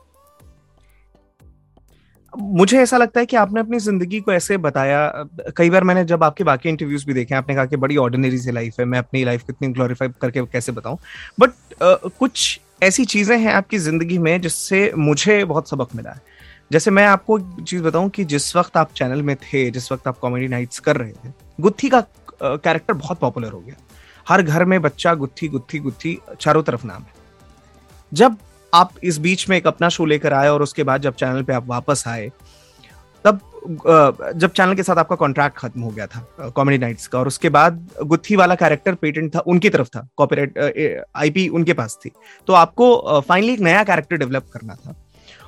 मुझे 2.32 2.78
ऐसा 2.78 2.96
लगता 2.96 3.20
है 3.20 3.26
कि 3.26 3.36
आपने 3.36 3.60
अपनी 3.60 3.78
ज़िंदगी 3.78 4.20
को 4.20 4.32
ऐसे 4.32 4.56
बताया 4.56 5.26
कई 5.56 5.70
बार 5.70 5.84
मैंने 5.84 6.04
जब 6.04 6.24
आपके 6.24 6.44
बाकी 6.44 6.68
इंटरव्यूज़ 6.68 7.06
भी 7.06 7.14
देखे 7.14 7.34
आपने 7.34 7.54
कहा 7.54 7.64
कि 7.66 7.76
बड़ी 7.76 7.96
ऑर्डिनरी 7.96 8.38
सी 8.38 8.52
लाइफ 8.52 8.78
है 8.80 8.84
मैं 8.84 8.98
अपनी 8.98 9.24
लाइफ 9.24 9.42
को 9.42 9.52
इतनी 9.52 9.68
ग्लोरीफाई 9.68 10.08
करके 10.20 10.44
कैसे 10.46 10.72
बताऊँ? 10.72 10.98
बट 11.40 11.50
uh, 11.50 12.10
कुछ 12.18 12.60
ऐसी 12.82 13.04
चीज़ें 13.04 13.36
हैं 13.38 13.52
आपकी 13.52 13.78
ज़िंदगी 13.78 14.18
में 14.18 14.40
जिससे 14.40 14.90
मुझे 14.96 15.44
बहुत 15.44 15.68
सबक 15.68 15.94
मिला 15.94 16.10
है। 16.10 16.20
जैसे 16.72 16.90
मैं 16.90 17.06
आपको 17.06 17.38
चीज़ 17.38 17.82
बताऊँ 17.82 18.08
कि 18.10 18.24
जिस 18.24 18.54
वक्त 18.56 18.76
आप 18.76 18.92
चैनल 18.96 19.22
में 19.22 19.34
थे 19.36 19.70
जिस 19.70 19.90
वक्त 19.92 20.08
आप 20.08 20.18
कॉमेडी 20.18 20.48
नाइट्स 20.48 20.78
कर 20.78 20.96
रहे 20.96 21.12
थे 21.12 21.32
गुत्थी 21.60 21.88
का 21.88 22.00
कैरेक्टर 22.40 22.94
uh, 22.94 23.00
बहुत 23.00 23.18
पॉपुलर 23.18 23.52
हो 23.52 23.60
गया। 23.60 23.74
हर 24.26 24.42
घर 24.42 24.64
में 24.64 24.80
बच्चा 24.82 25.14
गुत्थी 25.14 25.48
गुत्थी 25.48 25.78
गुत्थी 25.78 26.18
चारों 26.40 26.62
तरफ़ 26.62 26.86
नाम 26.86 27.02
है। 27.02 27.12
जब 28.12 28.36
आप 28.72 28.92
इस 29.02 29.18
बीच 29.18 29.48
में 29.48 29.56
एक 29.56 29.66
अपना 29.66 29.88
शो 29.88 30.04
लेकर 30.06 30.32
आए 30.32 30.48
और 30.48 30.62
उसके 30.62 30.84
बाद 30.84 31.02
जब 31.02 31.14
चैनल 31.14 31.42
पे 31.42 31.52
आप 31.52 31.66
वापस 31.68 32.04
आए, 32.08 32.30
तब 33.24 33.40
जब 34.36 34.50
चैनल 34.50 34.74
के 34.74 34.82
साथ 34.82 34.96
आपका 34.96 35.16
कॉन्ट्रैक्ट 35.16 35.56
खत्म 35.56 35.80
हो 35.80 35.90
गया 35.90 36.06
था 36.06 36.48
कॉमेडी 36.56 36.78
नाइट्स 36.78 37.06
का, 37.06 37.18
और 37.18 37.26
उसके 37.26 37.48
बाद 37.48 37.88
गुत्थी 38.02 38.36
वाला 38.36 38.54
कैरेक्टर 38.54 38.94
पेटेंट 38.94 39.34
था, 39.34 39.38
उनकी 39.40 39.70
तरफ़ 39.70 39.88
था 39.88 40.06
कॉपीराइट 40.16 41.04
आईपी 41.16 41.48
उनके 41.50 41.72
पास 41.74 41.98
थी। 42.04 42.10
तो 42.48 42.52
आपको 42.54 43.20
फाइनली 43.20 43.52
एक 43.52 43.60
नया 43.60 43.82
कैरेक्टर 43.84 44.16
डेवलप 44.16 44.50
करना 44.52 44.74
था, 44.76 44.94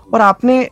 और 0.06 0.20
आपने 0.20 0.68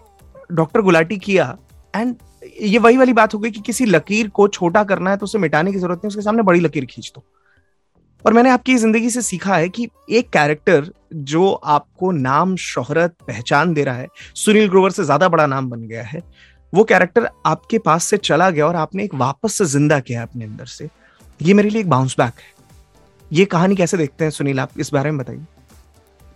डॉक्टर 0.52 0.80
गुलाटी 0.80 1.18
किया 1.18 1.56
एंड 1.94 2.14
ये 2.60 2.78
वही 2.78 2.96
वाली 2.96 3.12
बात 3.12 3.34
हो 3.34 3.38
गई 3.38 3.50
कि 3.50 3.60
किसी 3.60 3.84
लकीर 3.86 4.28
को 4.30 4.46
छोटा 4.48 4.82
करना 4.84 5.10
है 5.10 5.16
तो 5.16 5.24
उसे 5.24 5.38
मिटाने 5.38 5.72
की 5.72 5.78
ज़रूरत 5.78 5.98
नहीं, 5.98 6.08
उसके 6.08 6.22
सामने 6.22 6.42
बड़ी 6.42 6.60
लकीर 6.60 6.84
खींच 6.86 7.12
दो। 7.14 7.24
और 8.24 8.32
मैंने 8.32 8.50
आपकी 8.50 8.76
ज़िंदगी 8.76 9.10
से 9.10 9.22
सीखा 9.22 9.56
है 9.56 9.68
कि 9.68 9.88
एक 10.10 10.28
कैरेक्टर 10.30 10.90
जो 11.14 11.50
आपको 11.50 12.10
नाम, 12.12 12.54
शोहरत, 12.56 13.14
पहचान 13.26 13.72
दे 13.74 13.84
रहा 13.84 13.96
है, 13.96 14.08
सुनील 14.36 14.68
ग्रोवर 14.68 14.90
से 14.90 15.04
ज़्यादा 15.04 15.28
बड़ा 15.28 15.46
नाम 15.46 15.68
बन 15.70 15.82
गया 15.82 16.02
है, 16.02 16.22
वो 16.72 16.84
कैरेक्टर 16.84 17.28
आपके 17.46 17.78
पास 17.78 18.04
से 18.04 18.16
चला 18.16 18.50
गया 18.50 18.66
और 18.66 18.76
आपने 18.76 19.04
एक 19.04 19.14
वापस 19.14 19.54
से 19.54 19.64
ज़िंदा 19.66 20.00
किया 20.00 20.22
अपने 20.22 20.44
अंदर 20.44 20.66
से। 20.66 20.88
ये 21.40 21.54
मेरे 21.54 21.70
लिए 21.70 21.80
एक 21.80 21.88
बाउंस 21.90 22.16
बैक 22.18 22.40
है। 22.40 22.56
ये 23.30 23.44
कहानी 23.44 23.76
कैसे 23.76 23.96
देखते 23.96 24.24
हैं 24.24 24.30
सुनील, 24.30 24.60
आप 24.60 24.70
इस 24.80 24.92
बारे 24.92 25.10
में 25.10 25.18
बताइए। 25.20 25.44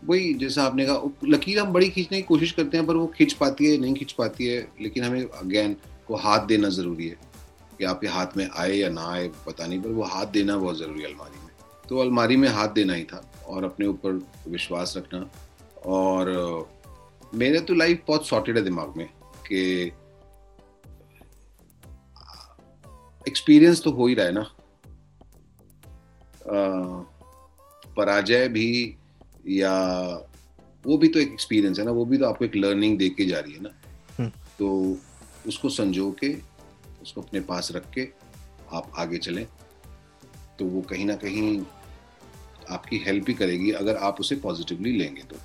वही, 0.06 0.32
जैसा 0.34 0.62
आपने 0.62 0.86
कहा 0.86 1.10
लकीर 1.26 1.58
हम 1.58 1.72
बड़ी 1.72 1.88
खींचने 1.88 2.16
की 2.18 2.22
कोशिश 2.22 2.52
करते 2.52 2.76
हैं, 2.76 2.86
पर 2.86 2.96
वो 2.96 3.06
खींच 3.16 3.32
पाती 3.32 3.70
है, 3.70 3.78
नहीं 3.78 3.94
खींच 3.94 4.12
पाती 4.12 4.46
है, 4.46 4.66
लेकिन 4.80 5.04
हमें 5.04 5.22
अगेन 5.22 5.76
को 6.08 6.16
हाथ 6.16 6.46
देना 6.46 6.68
ज़रूरी 6.70 7.08
है, 7.08 7.16
कि 7.78 7.84
आपके 7.84 8.06
हाथ 8.06 8.36
में 8.36 8.48
आए 8.56 8.72
या 8.72 8.88
ना 8.88 9.12
आए, 9.12 9.28
पता 9.46 9.66
नहीं, 9.66 9.80
पर 9.82 9.88
वो 9.88 10.02
हाथ 10.04 10.26
देना 10.32 10.56
बहुत 10.56 10.78
ज़रूरी 10.78 11.02
है 11.02 11.06
अलमारी 11.06 11.41
तो 11.88 11.98
अलमारी 11.98 12.36
में 12.36 12.48
हाथ 12.48 12.68
देना 12.68 12.94
ही 12.94 13.04
था 13.04 13.30
और 13.46 13.64
अपने 13.64 13.86
ऊपर 13.86 14.20
विश्वास 14.48 14.94
रखना। 14.96 15.30
और 15.86 16.68
मेरे 17.34 17.60
तो 17.60 17.74
लाइफ 17.74 18.02
बहुत 18.08 18.26
सॉर्टेड 18.26 18.56
है 18.56 18.62
दिमाग 18.64 18.96
में 18.96 19.06
कि 19.46 19.60
एक्सपीरियंस 23.28 23.82
तो 23.82 23.90
हो 23.90 24.06
ही 24.06 24.14
रहा 24.14 24.26
है 24.26 24.32
ना। 24.32 24.50
पराजय 27.96 28.48
भी 28.48 28.96
या 29.48 29.72
वो 30.86 30.96
भी 30.98 31.08
तो 31.08 31.18
एक 31.18 31.32
एक्सपीरियंस 31.32 31.78
है 31.78 31.84
ना 31.84 31.90
वो 31.90 32.04
भी 32.04 32.18
तो 32.18 32.26
आपको 32.26 32.44
एक 32.44 32.56
लर्निंग 32.56 32.98
दे 32.98 33.08
के 33.08 33.24
जा 33.24 33.38
रही 33.38 33.52
है 33.52 33.60
ना। 33.62 33.70
हम्म। 34.18 34.30
तो 34.58 34.96
उसको 35.48 35.68
संजो 35.68 36.10
के 36.20 36.34
उसको 37.02 37.22
अपने 37.22 37.40
पास 37.40 37.72
रख 37.72 37.90
के 37.90 38.08
आप 38.72 38.92
आगे 38.98 39.18
चलें। 39.18 39.46
तो 40.62 40.66
वो 40.66 40.80
कहीं 40.84 41.04
ना 41.04 41.14
कहीं 41.18 41.60
आपकी 42.70 42.98
हेल्प 43.06 43.28
ही 43.28 43.34
करेगी 43.34 43.70
अगर 43.76 43.96
आप 43.98 44.20
उसे 44.20 44.36
पॉजिटिवली 44.38 44.92
लेंगे 44.92 45.22
तो 45.22 45.36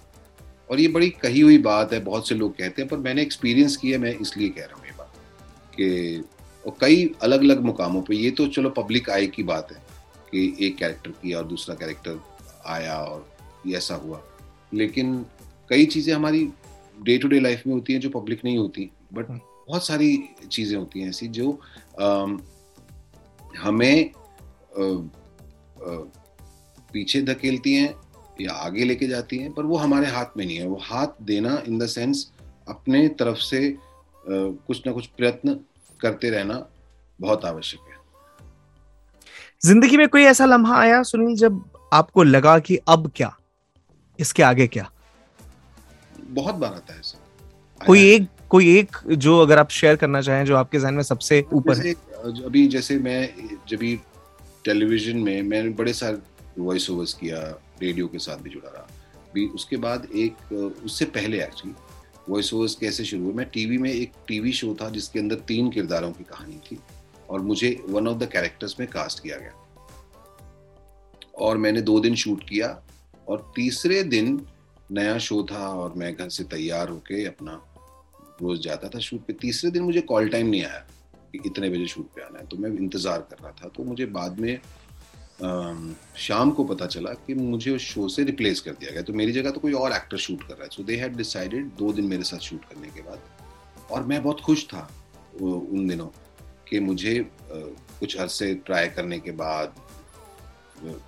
और 0.69 0.79
ये 0.79 0.87
बड़ी 0.87 1.09
कही 1.21 1.39
हुई 1.39 1.57
बात 1.63 1.93
है 1.93 1.99
बहुत 1.99 2.27
से 2.27 2.35
लोग 2.35 2.51
कहते 2.51 2.81
हैं 2.81 2.89
पर 2.89 2.97
मैंने 2.99 3.21
एक्सपीरियंस 3.21 3.77
किया 3.77 3.99
मैं 3.99 4.13
इसलिए 4.17 4.49
कह 4.49 4.65
रहा 4.65 4.77
हूँ 4.77 4.85
ये 4.85 4.93
बात 4.97 5.13
कि 5.73 6.23
और 6.65 6.75
कई 6.81 7.09
अलग 7.21 7.39
अलग 7.39 7.61
मुकामों 7.61 8.01
पे 8.01 8.15
ये 8.15 8.31
तो 8.31 8.47
चलो 8.49 8.69
पब्लिक 8.75 9.09
आई 9.09 9.27
की 9.29 9.43
बात 9.43 9.71
है 9.71 9.81
कि 10.31 10.43
एक 10.61 10.77
कैरेक्टर 10.77 11.11
किया 11.13 11.37
और 11.37 11.47
दूसरा 11.47 11.75
कैरेक्टर 11.75 12.19
आया 12.67 12.97
और 12.97 13.25
ये 13.67 13.77
ऐसा 13.77 13.95
हुआ 13.95 14.21
लेकिन 14.73 15.15
कई 15.69 15.85
चीज़ें 15.87 16.13
हमारी 16.13 16.45
डे 16.99 17.17
टू 17.17 17.27
डे 17.27 17.39
लाइफ 17.39 17.63
में 17.67 17.73
होती 17.73 17.93
हैं 17.93 17.99
जो 17.99 18.09
पब्लिक 18.11 18.45
नहीं 18.45 18.57
होती 18.57 18.89
बट 19.13 19.29
हम्म। 19.29 19.39
बहुत 19.67 19.85
सारी 19.85 20.17
चीज़ें 20.49 20.77
होती 20.77 20.99
हैं 20.99 21.09
ऐसी 21.09 21.27
जो 21.31 21.51
अम, 21.99 22.39
हमें 23.57 24.11
पीछे 26.93 27.21
धकेलती 27.21 27.73
हैं 27.73 27.93
या 28.41 28.53
आगे 28.55 28.83
लेके 28.85 29.07
जाती 29.07 29.37
हैं 29.37 29.51
पर 29.53 29.63
वो 29.63 29.77
हमारे 29.77 30.07
हाथ 30.07 30.37
में 30.37 30.45
नहीं 30.45 30.57
है। 30.57 30.67
वो 30.67 30.79
हाथ 30.83 31.21
देना 31.23 31.61
इन 31.67 31.77
द 31.79 31.85
सेंस 31.87 32.31
अपने 32.67 33.07
तरफ़ 33.19 33.37
से 33.39 33.75
कुछ 34.23 34.81
ना 34.85 34.91
कुछ 34.93 35.05
प्रयत्न 35.07 35.59
करते 35.99 36.29
रहना 36.29 36.65
बहुत 37.19 37.45
आवश्यक 37.45 37.79
है। 37.81 37.95
ज़िंदगी 39.61 39.97
में 39.97 40.07
कोई 40.07 40.23
ऐसा 40.23 40.45
लम्हा 40.45 40.77
आया 40.79 41.01
सुनील 41.03 41.35
जब 41.35 41.63
आपको 41.93 42.23
लगा 42.23 42.57
कि 42.59 42.77
अब 42.87 43.11
क्या? 43.15 43.35
इसके 44.19 44.43
आगे 44.43 44.67
क्या? 44.67 44.89
बहुत 46.19 46.55
बार 46.55 46.73
आता 46.73 46.93
है 46.93 46.99
ऐसा। 46.99 47.17
कोई 47.81 48.03
एक 48.05 48.27
कोई 48.49 48.77
एक 48.77 48.97
जो 49.09 49.39
अगर 49.39 49.59
आप 49.59 49.69
शेयर 49.69 49.95
करना 49.95 50.21
चाहें 50.21 50.45
जो 50.45 50.55
आपके 50.55 50.79
जहन 50.79 50.93
में 50.93 51.03
सबसे 51.03 51.43
ऊपर 51.53 51.77
है। 51.77 51.93
अभी 52.45 52.67
जैसे 52.67 52.97
मैं 52.99 53.29
जब 53.69 53.83
टेलीविज़न 54.67 55.17
में 55.17 55.41
मैंने 55.43 55.69
बड़े 55.69 55.93
सारे 55.93 56.61
वॉइस 56.61 56.89
ओवर्स 56.89 57.13
किया 57.13 57.39
रेडियो 57.81 58.07
के 58.07 58.19
साथ 58.19 58.37
भी 58.37 58.49
जुड़ा 58.49 58.69
रहा। 58.69 58.87
भी 59.33 59.45
उसके 59.47 59.77
बाद 59.77 60.07
एक, 60.15 60.53
उससे 60.85 61.05
पहले 61.05 61.43
एक्चुअली 61.43 61.75
वॉइस 62.29 62.53
ओवर्स 62.53 62.75
कैसे 62.75 63.05
शुरू 63.05 63.23
हुए, 63.23 63.33
मैं 63.33 63.49
टीवी 63.49 63.77
में 63.77 63.89
एक 63.91 64.11
टीवी 64.27 64.51
शो 64.51 64.75
था 64.81 64.89
जिसके 64.89 65.19
अंदर 65.19 65.35
तीन 65.47 65.69
किरदारों 65.71 66.11
की 66.11 66.23
कहानी 66.23 66.57
थी 66.65 66.79
और 67.29 67.41
मुझे 67.41 67.69
वन 67.87 68.07
ऑफ़ 68.07 68.17
द 68.17 68.29
कैरेक्टर्स 68.31 68.75
में 68.79 68.87
कास्ट 68.89 69.23
किया 69.23 69.37
गया। 69.37 69.53
और 71.37 71.57
मैंने 71.57 71.81
दो 71.81 71.99
दिन 71.99 72.15
शूट 72.15 72.43
किया 72.49 72.83
और 73.27 73.51
तीसरे 73.55 74.03
दिन 74.03 74.45
नया 74.91 75.17
शो 75.17 75.45
था 75.51 75.67
और 75.69 75.93
मैं 75.93 76.13
घर 76.15 76.29
से 76.29 76.43
तैयार 76.43 76.89
होके 76.89 77.25
अपना 77.25 77.61
रोज 78.41 78.61
जाता 78.63 78.89
था 78.89 78.99
शूट 78.99 79.25
पे। 79.25 79.33
तीसरे 79.33 79.71
दिन 79.71 79.83
मुझे 79.83 80.01
कॉल 80.01 80.29
टाइम 80.29 80.47
नहीं 80.47 80.63
आया। 80.65 80.87
कि 81.37 81.49
इतने 81.49 81.69
बजे 81.69 81.85
शूट 81.87 82.07
पे 82.15 82.21
आना 82.21 82.39
है। 82.39 82.45
तो 82.47 82.57
मैं 82.57 82.69
इंतज़ार 82.71 83.27
कर 83.29 83.43
रहा 83.43 83.51
था। 83.53 83.67
तो 83.67 83.83
मुझे 83.83 84.05
बाद 84.11 84.39
में 84.39 84.59
शाम 86.17 86.51
को 86.51 86.63
पता 86.65 86.85
चला 86.87 87.09
कि 87.25 87.33
मुझे 87.35 87.71
उस 87.71 87.81
शो 87.83 88.07
से 88.09 88.23
रिप्लेस 88.23 88.61
कर 88.61 88.71
दिया 88.73 88.91
गया। 88.91 89.01
तो 89.01 89.13
मेरी 89.13 89.31
जगह 89.31 89.51
तो 89.51 89.59
कोई 89.59 89.73
और 89.75 89.91
एक्टर 89.93 90.17
शूट 90.17 90.43
कर 90.43 90.53
रहा 90.53 90.63
है। 90.63 90.69
सो 90.69 90.83
दे 90.83 90.95
हैड 90.97 91.15
डिसाइडेड 91.17 91.69
दो 91.77 91.91
दिन 91.93 92.05
मेरे 92.05 92.23
साथ 92.23 92.39
शूट 92.41 92.65
करने 92.65 92.87
के 92.87 93.01
बाद। 93.01 93.19
और 93.91 94.03
मैं 94.03 94.21
बहुत 94.23 94.41
खुश 94.41 94.65
था 94.67 94.89
उन 95.41 95.87
दिनों 95.87 96.07
कि 96.69 96.79
मुझे 96.79 97.13
कुछ 97.51 98.15
अरसे 98.17 98.53
ट्राई 98.65 98.87
करने 98.89 99.19
के 99.19 99.31
बाद 99.33 99.75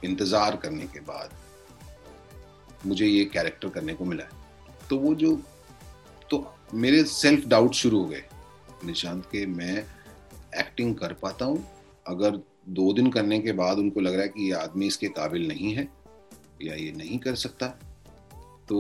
इंतज़ार 0.03 0.55
करने 0.55 0.85
के 0.87 0.99
बाद 1.01 1.33
मुझे 2.85 3.05
ये 3.05 3.23
कैरेक्टर 3.25 3.69
करने 3.69 3.93
को 3.93 4.05
मिला 4.05 4.23
है। 4.23 4.87
तो 4.89 4.97
वो 4.97 5.13
जो 5.15 5.35
तो 6.31 6.45
मेरे 6.73 7.03
सेल्फ 7.05 7.47
डाउट 7.47 7.73
शुरू 7.73 7.99
हो 7.99 8.05
गए, 8.05 8.23
निशांत, 8.85 9.25
के 9.25 9.45
मैं 9.47 9.85
एक्टिंग 10.57 10.95
कर 10.95 11.13
पाता 11.13 11.45
हूँ। 11.45 11.65
अगर 12.07 12.35
दो 12.69 12.93
दिन 12.93 13.11
करने 13.11 13.39
के 13.39 13.51
बाद 13.51 13.77
उनको 13.77 13.99
लग 13.99 14.13
रहा 14.13 14.21
है 14.21 14.27
कि 14.27 14.45
ये 14.45 14.51
आदमी 14.51 14.87
इसके 14.87 15.07
काबिल 15.07 15.47
नहीं 15.47 15.73
है 15.73 15.87
या 16.61 16.75
ये 16.75 16.91
नहीं 16.91 17.19
कर 17.19 17.35
सकता 17.35 17.67
तो 18.69 18.79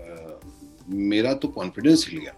अ, 0.00 0.40
मेरा 0.88 1.34
तो 1.34 1.48
कॉन्फिडेंस 1.48 2.06
हिल 2.08 2.20
गया। 2.20 2.34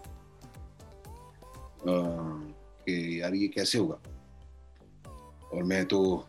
कि 1.85 3.21
यार 3.21 3.35
ये 3.35 3.47
कैसे 3.47 3.77
होगा? 3.77 3.99
और 5.53 5.63
मैं 5.63 5.85
तो 5.85 6.27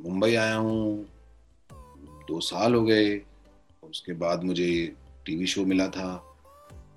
मुंबई 0.00 0.34
आया 0.34 0.54
हूँ 0.54 1.06
दो 2.28 2.40
साल 2.40 2.74
हो 2.74 2.84
गए 2.84 3.20
उसके 3.84 4.12
बाद 4.12 4.44
मुझे 4.44 4.96
टीवी 5.26 5.46
शो 5.46 5.64
मिला 5.64 5.88
था 5.88 6.36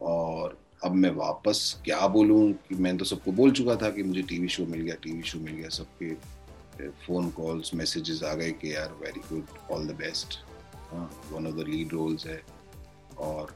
और 0.02 0.61
अब 0.84 0.92
मैं 0.92 1.10
वापस 1.10 1.82
क्या 1.86 2.08
बोलूँ 2.08 2.54
कि 2.54 2.76
मैं 2.76 2.98
तो 2.98 3.06
सबको 3.06 3.32
बोल 3.32 3.52
चुका 3.52 3.76
था 3.76 3.90
कि 3.90 4.04
मुझे 4.04 4.22
टीवी 4.22 4.48
शो 4.48 4.66
मिल 4.66 4.82
गया 4.82 4.96
टीवी 4.96 5.24
शो 5.24 5.40
मिल 5.40 5.54
गया 5.54 5.70
सबके 5.70 6.14
फ़ोन 7.06 7.30
कॉल्स 7.30 7.74
मैसेजेस 7.76 8.24
आ 8.24 8.34
गए 8.34 8.52
कि 8.52 8.76
यार 8.76 8.94
very 9.02 9.22
good 9.30 9.48
all 9.72 9.88
the 9.88 9.92
best 9.92 10.40
one 11.32 11.48
of 11.48 11.56
the 11.56 11.68
lead 11.68 11.94
roles 11.94 12.26
है। 12.26 12.42
और 13.18 13.56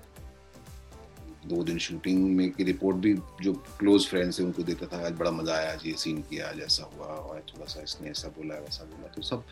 दो 1.45 1.63
दिन 1.63 1.77
शूटिंग 1.77 2.35
में 2.35 2.51
की 2.51 2.63
रिपोर्ट 2.63 2.97
भी 2.97 3.13
जो 3.41 3.53
क्लोज 3.79 4.07
फ्रेंड्स 4.07 4.39
हैं 4.39 4.45
उनको 4.47 4.63
देता 4.63 4.85
था 4.85 5.05
आज 5.05 5.13
बड़ा 5.13 5.31
मज़ा 5.31 5.55
आया 5.55 5.73
आज 5.73 5.85
ये 5.85 5.93
सीन 5.93 6.21
किया 6.21 6.49
आज 6.49 6.59
ऐसा 6.59 6.91
हुआ 6.95 7.05
और 7.05 7.45
थोड़ा 7.49 7.65
सा 7.65 7.81
इसने 7.81 8.09
ऐसा 8.09 8.27
बोला 8.27 8.55
वैसा 8.55 8.83
बोला। 8.83 9.07
तो 9.07 9.21
सब 9.21 9.43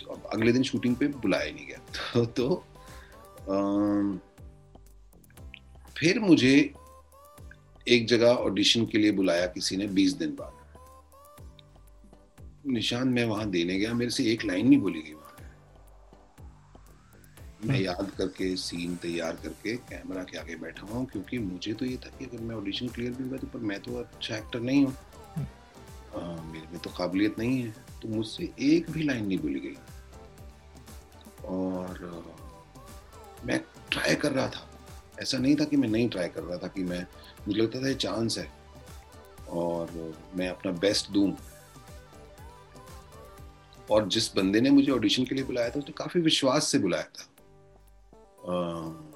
तो 0.00 0.12
अब 0.14 0.28
अगले 0.32 0.52
दिन 0.52 0.62
शूटिंग 0.62 0.96
पे 0.96 1.06
बुलाया 1.06 1.52
नहीं 1.52 1.66
गया। 1.66 1.78
तो, 2.14 2.24
तो 2.24 2.64
अम, 3.50 4.20
फिर 5.96 6.18
मुझे 6.20 6.54
एक 7.86 8.06
जगह 8.06 8.26
ऑडिशन 8.26 8.86
के 8.86 8.98
लिए 8.98 9.10
बुलाया 9.12 9.46
किसी 9.46 9.76
ने 9.76 9.86
बीस 9.96 10.12
दिन 10.12 10.34
बाद। 10.40 10.52
निशान 12.66 13.08
मैं 13.08 13.24
वहाँ 13.24 13.48
देने 13.50 13.78
गया 13.78 13.92
मेरे 13.94 14.10
से 14.10 14.24
एक 14.32 14.44
लाइन 14.44 14.68
नहीं 14.68 14.78
बोली 14.80 15.02
गई 15.02 15.12
वहाँ। 15.12 15.22
मैं 17.64 17.80
याद 17.80 18.10
करके 18.18 18.54
सीन 18.56 18.96
तैयार 19.02 19.36
करके 19.42 19.76
कैमरा 19.88 20.22
के 20.24 20.38
आगे 20.38 20.56
बैठा 20.56 20.86
हुआ 20.86 20.96
हूँ 20.98 21.06
क्योंकि 21.06 21.38
मुझे 21.38 21.72
तो 21.72 21.84
ये 21.84 21.96
था 21.96 22.10
कि 22.18 22.24
अगर 22.24 22.42
मैं 22.44 22.54
ऑडिशन 22.56 22.88
क्लियर 22.88 23.12
भी 23.12 23.28
हुआ 23.28 23.38
तो 23.38 23.46
पर 23.46 23.58
मैं 23.70 23.80
तो 23.80 23.96
अच्छा 23.98 24.36
एक्टर 24.36 24.60
नहीं 24.60 24.84
हूँ। 24.84 24.94
मेरे 26.16 26.66
में 26.72 26.78
तो 26.78 26.90
काबिलियत 26.90 27.38
नहीं 27.38 27.60
है 27.62 27.74
तो 28.02 28.08
मुझसे 28.08 28.52
एक 28.60 28.90
भी 28.90 29.02
लाइन 29.02 29.26
नहीं 29.26 29.38
बोली 29.38 29.60
गई। 29.60 29.76
और 31.48 32.24
मैं 33.46 33.58
ट्राई 33.90 34.14
कर 34.14 34.32
रहा 34.32 34.48
था। 34.48 34.68
ऐसा 35.22 35.38
नहीं 35.38 35.56
था 35.56 35.64
कि 35.64 35.76
मैं 35.76 35.88
नहीं 35.88 36.08
ट्राई 36.08 36.28
कर 36.28 36.42
रहा 36.42 36.58
था 36.58 36.66
कि 36.66 36.84
मैं 36.84 37.06
मुझे 37.48 37.60
लगता 37.60 37.82
था 37.82 37.88
ये 37.88 37.94
चांस 37.94 38.38
है। 38.38 38.52
और 39.48 40.14
मैं 40.34 40.48
अपना 40.48 40.72
बेस्ट 40.72 41.10
दूँ। 41.10 41.36
और 43.90 44.08
जिस 44.08 44.36
बंदे 44.36 44.60
ने 44.60 44.70
मुझे 44.70 44.92
ऑडिशन 44.92 45.24
के 45.24 45.34
लिए 45.34 45.44
बुलाया 45.44 45.70
था 45.70 45.78
उसने 45.78 45.92
काफ़ी 45.92 46.20
विश्वास 46.20 46.64
से 46.64 46.78
बुलाया 46.78 47.04
था। 47.04 47.24
अम, 48.48 49.12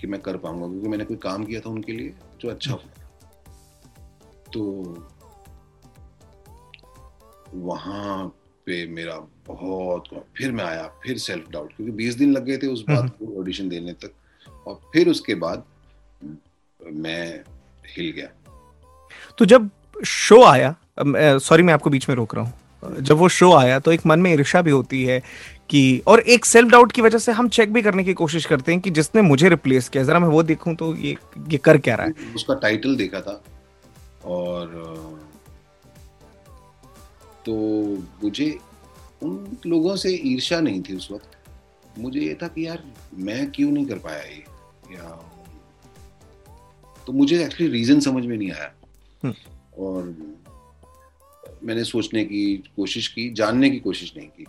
कि 0.00 0.06
मैं 0.06 0.20
कर 0.20 0.36
पाऊँगा 0.36 0.68
क्योंकि 0.68 0.88
मैंने 0.88 1.04
कोई 1.04 1.16
काम 1.16 1.44
किया 1.44 1.60
था 1.60 1.70
उनके 1.70 1.92
लिए 1.92 2.14
जो 2.40 2.50
अच्छा 2.50 2.74
तो 4.52 4.62
वहाँ 7.54 8.38
पे 8.66 8.86
मेरा 8.86 9.14
बहुत 9.48 10.04
फिर 10.36 10.52
मैं 10.52 10.64
आया 10.64 10.82
फिर 11.04 11.18
सेल्फ 11.18 11.50
डाउट 11.50 11.72
क्योंकि 11.76 11.92
20 12.04 12.18
दिन 12.18 12.32
लग 12.32 12.44
गए 12.44 12.56
थे 12.56 12.66
उस 12.66 12.84
बात 12.90 13.10
को 13.18 13.40
ऑडिशन 13.40 13.68
देने 13.68 13.92
तक। 13.92 14.12
और 14.66 14.80
फिर 14.92 15.08
उसके 15.08 15.34
बाद 15.34 15.64
मैं 16.80 17.40
हिल 17.86 18.10
गया। 18.10 18.28
तो 19.38 19.44
जब 19.44 19.70
शो 20.06 20.42
आया 20.44 20.74
सॉरी 21.38 21.62
मैं 21.62 21.74
आपको 21.74 21.90
बीच 21.90 22.08
में 22.08 22.16
रोक 22.16 22.34
रहा 22.34 22.44
हूँ। 22.44 22.52
जब 23.00 23.16
वो 23.16 23.28
शो 23.28 23.52
आया 23.54 23.78
तो 23.78 23.92
एक 23.92 24.00
मन 24.06 24.20
में 24.20 24.32
ईर्षा 24.32 24.62
भी 24.62 24.70
होती 24.70 25.04
है 25.04 25.18
कि 25.70 26.02
और 26.06 26.20
एक 26.20 26.44
सेल्फ 26.44 26.70
डाउट 26.70 26.92
की 26.92 27.02
वजह 27.02 27.18
से 27.18 27.32
हम 27.32 27.48
चेक 27.48 27.72
भी 27.72 27.82
करने 27.82 28.04
की 28.04 28.14
कोशिश 28.14 28.46
करते 28.46 28.72
हैं 28.72 28.80
कि 28.80 28.90
जिसने 28.90 29.22
मुझे 29.22 29.48
रिप्लेस 29.48 29.88
किया 29.88 30.02
जरा 30.04 30.18
मैं 30.18 30.28
वो 30.28 30.42
देखूँ 30.42 30.74
तो 30.74 30.94
ये 30.96 31.16
ये 31.48 31.58
कर 31.58 31.78
क्या 31.78 31.94
रहा 31.94 32.06
है? 32.06 32.34
उसका 32.34 32.54
टाइटल 32.54 32.96
देखा 32.96 33.20
था 33.20 33.42
और 34.24 35.22
तो 37.46 37.56
मुझे 38.24 38.58
उन 39.22 39.58
लोगों 39.66 39.96
से 39.96 40.10
ईर्षा 40.10 40.60
नहीं 40.60 40.82
थी 40.82 40.96
उस 40.96 41.10
वक्त। 41.10 41.30
मुझे 41.98 42.20
ये 42.20 42.38
था 42.42 42.48
कि 42.48 42.66
यार 42.66 42.94
मैं 43.14 43.52
क्यों 43.52 43.70
नहीं 43.70 43.86
कर 43.86 43.98
पाया 43.98 44.22
ये? 44.22 44.44
या 44.90 45.30
तो 47.06 47.12
मुझे 47.12 47.44
एक्चुअली 47.44 47.72
रीजन 47.72 48.00
समझ 48.00 48.26
में 48.26 48.36
नहीं 48.36 48.52
आया। 48.52 48.74
हम्म। 49.24 49.34
और 49.78 50.04
मैंने 51.62 51.84
सोचने 51.84 52.24
की 52.24 52.56
कोशिश 52.56 53.08
की 53.08 53.30
जानने 53.30 53.70
की 53.70 53.80
कोशिश 53.80 54.16
नहीं 54.16 54.28
की। 54.28 54.44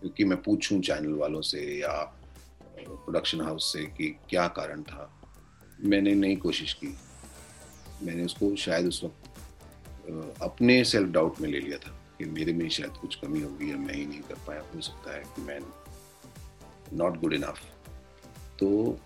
क्योंकि 0.00 0.24
मैं 0.24 0.42
पूछूँ 0.42 0.80
चैनल 0.80 1.12
वालों 1.12 1.40
से 1.40 1.80
या 1.80 2.20
प्रोडक्शन 2.88 3.40
हाउस 3.40 3.72
से 3.72 3.84
कि 3.86 4.16
क्या 4.30 4.48
कारण 4.48 4.82
था। 4.82 5.20
मैंने 5.84 6.14
नहीं 6.14 6.36
कोशिश 6.36 6.72
की। 6.72 6.94
मैंने 8.02 8.24
उसको 8.24 8.56
शायद 8.56 8.86
उस 8.86 9.04
वक्त 9.04 9.23
अपने 10.42 10.84
सेल्फ 10.84 11.10
डाउट 11.10 11.40
में 11.40 11.48
ले 11.48 11.60
लिया 11.60 11.78
था 11.78 11.90
कि 12.18 12.24
मेरे 12.24 12.52
में 12.52 12.68
शायद 12.68 12.90
कुछ 12.90 13.14
कमी 13.14 13.40
होगी 13.42 13.70
या 13.70 13.76
मैं 13.76 13.94
ही 13.94 14.06
नहीं 14.06 14.20
कर 14.20 14.34
पाया। 14.46 14.60
हो 14.74 14.80
सकता 14.80 15.16
है 15.16 15.22
कि 15.22 15.42
मैं 15.42 15.58
नॉट 16.92 17.20
गुड 17.20 17.32
इनफ 17.32 17.60
तो 18.58 18.98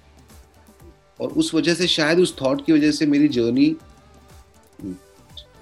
और 1.20 1.28
उस 1.28 1.54
वजह 1.54 1.74
से 1.74 1.86
शायद 1.86 2.18
उस 2.18 2.36
थॉट 2.42 2.64
की 2.66 2.72
वजह 2.72 2.90
से 2.90 3.06
मेरी 3.06 3.28
जर्नी 3.28 3.76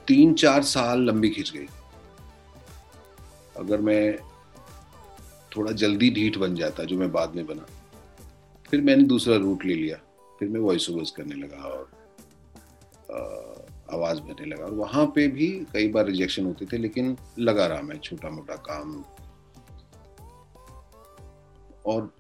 तीन 0.07 0.35
चार 0.35 0.62
साल 0.62 1.03
लंबी 1.03 1.31
खिंच 1.31 1.53
गई। 1.57 1.66
अगर 3.57 3.81
मैं 3.81 4.16
थोड़ा 5.57 5.72
जल्दी 5.72 6.11
ढीठ 6.11 6.37
बन 6.38 6.55
जाता 6.55 6.85
जो 6.85 6.99
मैं 6.99 7.12
बाद 7.12 7.35
में 7.35 7.46
बना 7.46 7.66
फिर 8.70 8.81
मैंने 8.81 9.03
दूसरा 9.03 9.37
रूट 9.37 9.64
ले 9.64 9.75
लिया 9.75 9.96
फिर 10.38 10.49
मैं 10.49 10.61
वॉइस 10.61 10.90
ओवर्स 10.90 11.11
करने 11.11 11.35
लगा 11.35 11.62
और 11.64 11.90
अ, 13.11 13.65
आवाज़ 13.92 14.20
भरने 14.20 14.46
लगा। 14.46 14.64
और 14.64 14.75
वहाँ 14.75 15.07
पे 15.07 15.29
भी 15.29 15.66
कई 15.72 15.88
बार 15.88 16.07
रिजेक्शन 16.07 16.44
होते 16.44 16.66
थे 16.66 16.79
लेकिन 16.79 17.16
लगा 17.38 17.66
रहा 17.66 17.81
मैं 17.81 17.99
छोटा 17.99 18.31
मोटा 18.31 18.57
काम। 18.57 19.05
और 21.87 22.14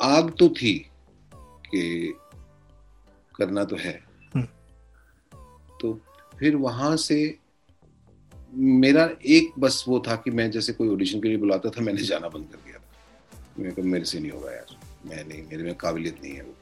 आग 0.00 0.30
तो 0.38 0.48
थी 0.48 0.86
कि 1.34 2.14
करना 3.36 3.64
तो 3.64 3.76
है। 3.76 4.04
हम्म। 4.34 4.46
तो 5.80 6.00
फिर 6.38 6.56
वहाँ 6.56 6.96
से 6.96 7.38
मेरा 8.54 9.10
एक 9.26 9.52
बस 9.58 9.84
वो 9.88 10.02
था 10.08 10.16
कि 10.16 10.30
मैं 10.30 10.50
जैसे 10.50 10.72
कोई 10.72 10.88
ऑडिशन 10.88 11.20
के 11.20 11.28
लिए 11.28 11.36
बुलाता 11.36 11.70
था 11.70 11.80
मैंने 11.80 12.02
जाना 12.02 12.28
बंद 12.28 12.46
कर 12.46 12.56
दिया 12.56 12.78
था। 12.78 12.84
मैं 13.58 13.72
कहा 13.72 13.86
मेरे 13.86 14.04
से 14.04 14.18
नहीं 14.18 14.30
होगा 14.30 14.52
यार। 14.52 14.80
मैं 15.06 15.28
नहीं 15.28 15.42
मेरे 15.42 15.62
में 15.62 15.74
काबिलियत 15.74 16.22
नहीं 16.22 16.34
है 16.34 16.42
वो। 16.42 16.54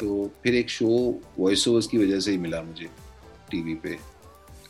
तो 0.00 0.30
फिर 0.42 0.54
एक 0.54 0.70
शो 0.70 1.20
वॉइस 1.38 1.68
ओवर्स 1.68 1.86
की 1.86 1.98
वजह 1.98 2.20
से 2.20 2.30
ही 2.30 2.38
मिला 2.38 2.62
मुझे। 2.62 3.05
टीवी 3.50 3.74
पे 3.76 3.96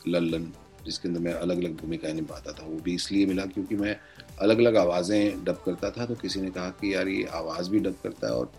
लल्लन, 0.07 0.51
जिसके 0.85 1.07
अंदर 1.07 1.19
मैं 1.19 1.33
अलग 1.33 1.57
अलग 1.57 1.75
भूमिकाएँ 1.77 2.13
निभाता 2.13 2.51
था, 2.51 2.65
वो 2.65 2.79
भी 2.83 2.93
इसलिए 2.95 3.25
मिला 3.25 3.45
क्योंकि 3.45 3.75
मैं 3.75 3.95
अलग 4.41 4.59
अलग 4.59 4.77
आवाज़ें 4.77 5.43
डब 5.43 5.61
करता 5.65 5.89
था 5.91 6.05
तो 6.05 6.15
किसी 6.15 6.41
ने 6.41 6.51
कहा 6.51 6.69
कि 6.81 6.93
यार 6.93 7.07
ये 7.07 7.23
आवाज़ 7.33 7.69
भी 7.69 7.79
डब 7.79 7.95
करता 8.03 8.27
है 8.27 8.33
और 8.33 8.51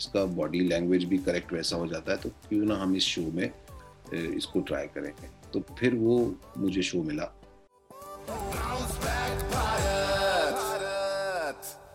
इसका 0.00 0.24
बॉडी 0.34 0.60
लैंग्वेज 0.60 1.04
भी 1.04 1.18
करेक्ट 1.18 1.52
वैसा 1.52 1.76
हो 1.76 1.86
जाता 1.86 2.12
है 2.12 2.18
तो 2.18 2.28
क्यों 2.48 2.64
ना 2.64 2.74
हम 2.74 2.96
इस 2.96 3.04
शो 3.04 3.22
में 3.34 3.50
इसको 4.14 4.60
ट्राई 4.60 4.86
करेंगे। 4.86 5.28
तो 5.52 5.60
फिर 5.78 5.94
वो 5.94 6.34
मुझे 6.58 6.82
शो 6.82 7.02
मिला। 7.02 7.32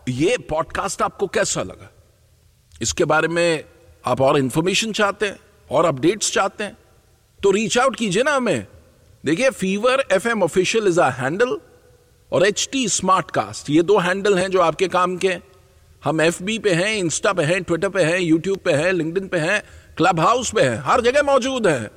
ये 0.09 0.37
पॉडकास्ट 0.49 1.01
आपको 1.01 1.27
कैसा 1.27 1.63
लगा? 1.63 1.89
इसके 2.81 3.05
बारे 3.05 3.27
में 3.27 3.63
आप 4.05 4.21
और 4.21 4.37
इंफॉर्मेशन 4.37 4.91
चाहते 4.91 5.25
हैं, 5.25 5.39
और 5.71 5.85
अपडेट्स 5.85 6.31
चाहते 6.33 6.63
हैं? 6.63 6.77
तो 7.43 7.51
रीच 7.51 7.77
आउट 7.77 7.95
कीजिए 7.95 8.23
ना 8.23 8.31
हमें। 8.31 8.67
देखिए 9.25 9.49
fever 9.49 10.03
F 10.11 10.27
M 10.27 10.43
official 10.43 10.87
is 10.87 10.99
a 11.01 11.09
handle 11.11 11.57
और 12.31 12.45
एच 12.45 12.67
टी 12.71 12.87
स्मार्ट 12.87 13.31
कास्ट 13.31 13.69
ये 13.69 13.81
दो 13.83 13.97
हैंडल 13.99 14.37
हैं 14.37 14.49
जो 14.51 14.61
आपके 14.61 14.87
काम 14.87 15.15
के 15.17 15.35
हम 16.03 16.21
एफ़ 16.21 16.41
बी 16.43 16.57
पे 16.59 16.73
हैं 16.73 16.95
इंस्टा 16.97 17.33
पे 17.33 17.43
हैं 17.43 17.61
ट्विटर 17.63 17.89
पे 17.89 18.03
हैं 18.03 18.19
यूट्यूब 18.19 18.57
पे 18.57 18.71
हैं 18.73 18.91
लिंक्डइन 18.91 19.27
पे 19.27 19.37
हैं 19.37 19.61
क्लब 19.97 20.19
हाउस 20.19 20.51
पे 20.51 20.61
हैं, 20.61 20.77
हर 20.85 21.01
जगह 21.01 21.23
मौजूद 21.23 21.67
हैं। 21.67 21.89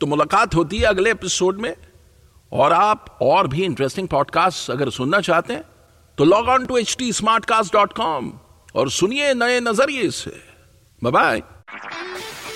तो 0.00 0.06
मुलाकात 0.06 0.54
होती 0.54 0.78
है 0.78 0.86
अगले 0.86 1.10
एपिसोड 1.10 1.58
में 1.60 1.74
और 2.52 2.72
आप 2.72 3.18
और 3.22 3.46
भी 3.46 3.64
इंटरेस्टिंग 3.64 4.08
पॉडकास्ट 4.08 4.70
अगर 4.70 4.90
सुनना 4.90 5.20
चाहते 5.20 5.52
हैं 5.52 5.64
तो 6.18 6.24
log 6.24 6.48
on 6.48 6.66
to 6.66 6.76
H 6.76 6.94
T 6.98 7.12
smart 7.12 7.44
cast 7.44 7.72
dot 7.72 7.92
com 7.92 8.32
और 8.74 8.90
सुनिए 8.90 9.34
नए 9.34 9.60
नज़रिए 9.60 10.10
से। 10.10 10.32
बाय 11.02 11.42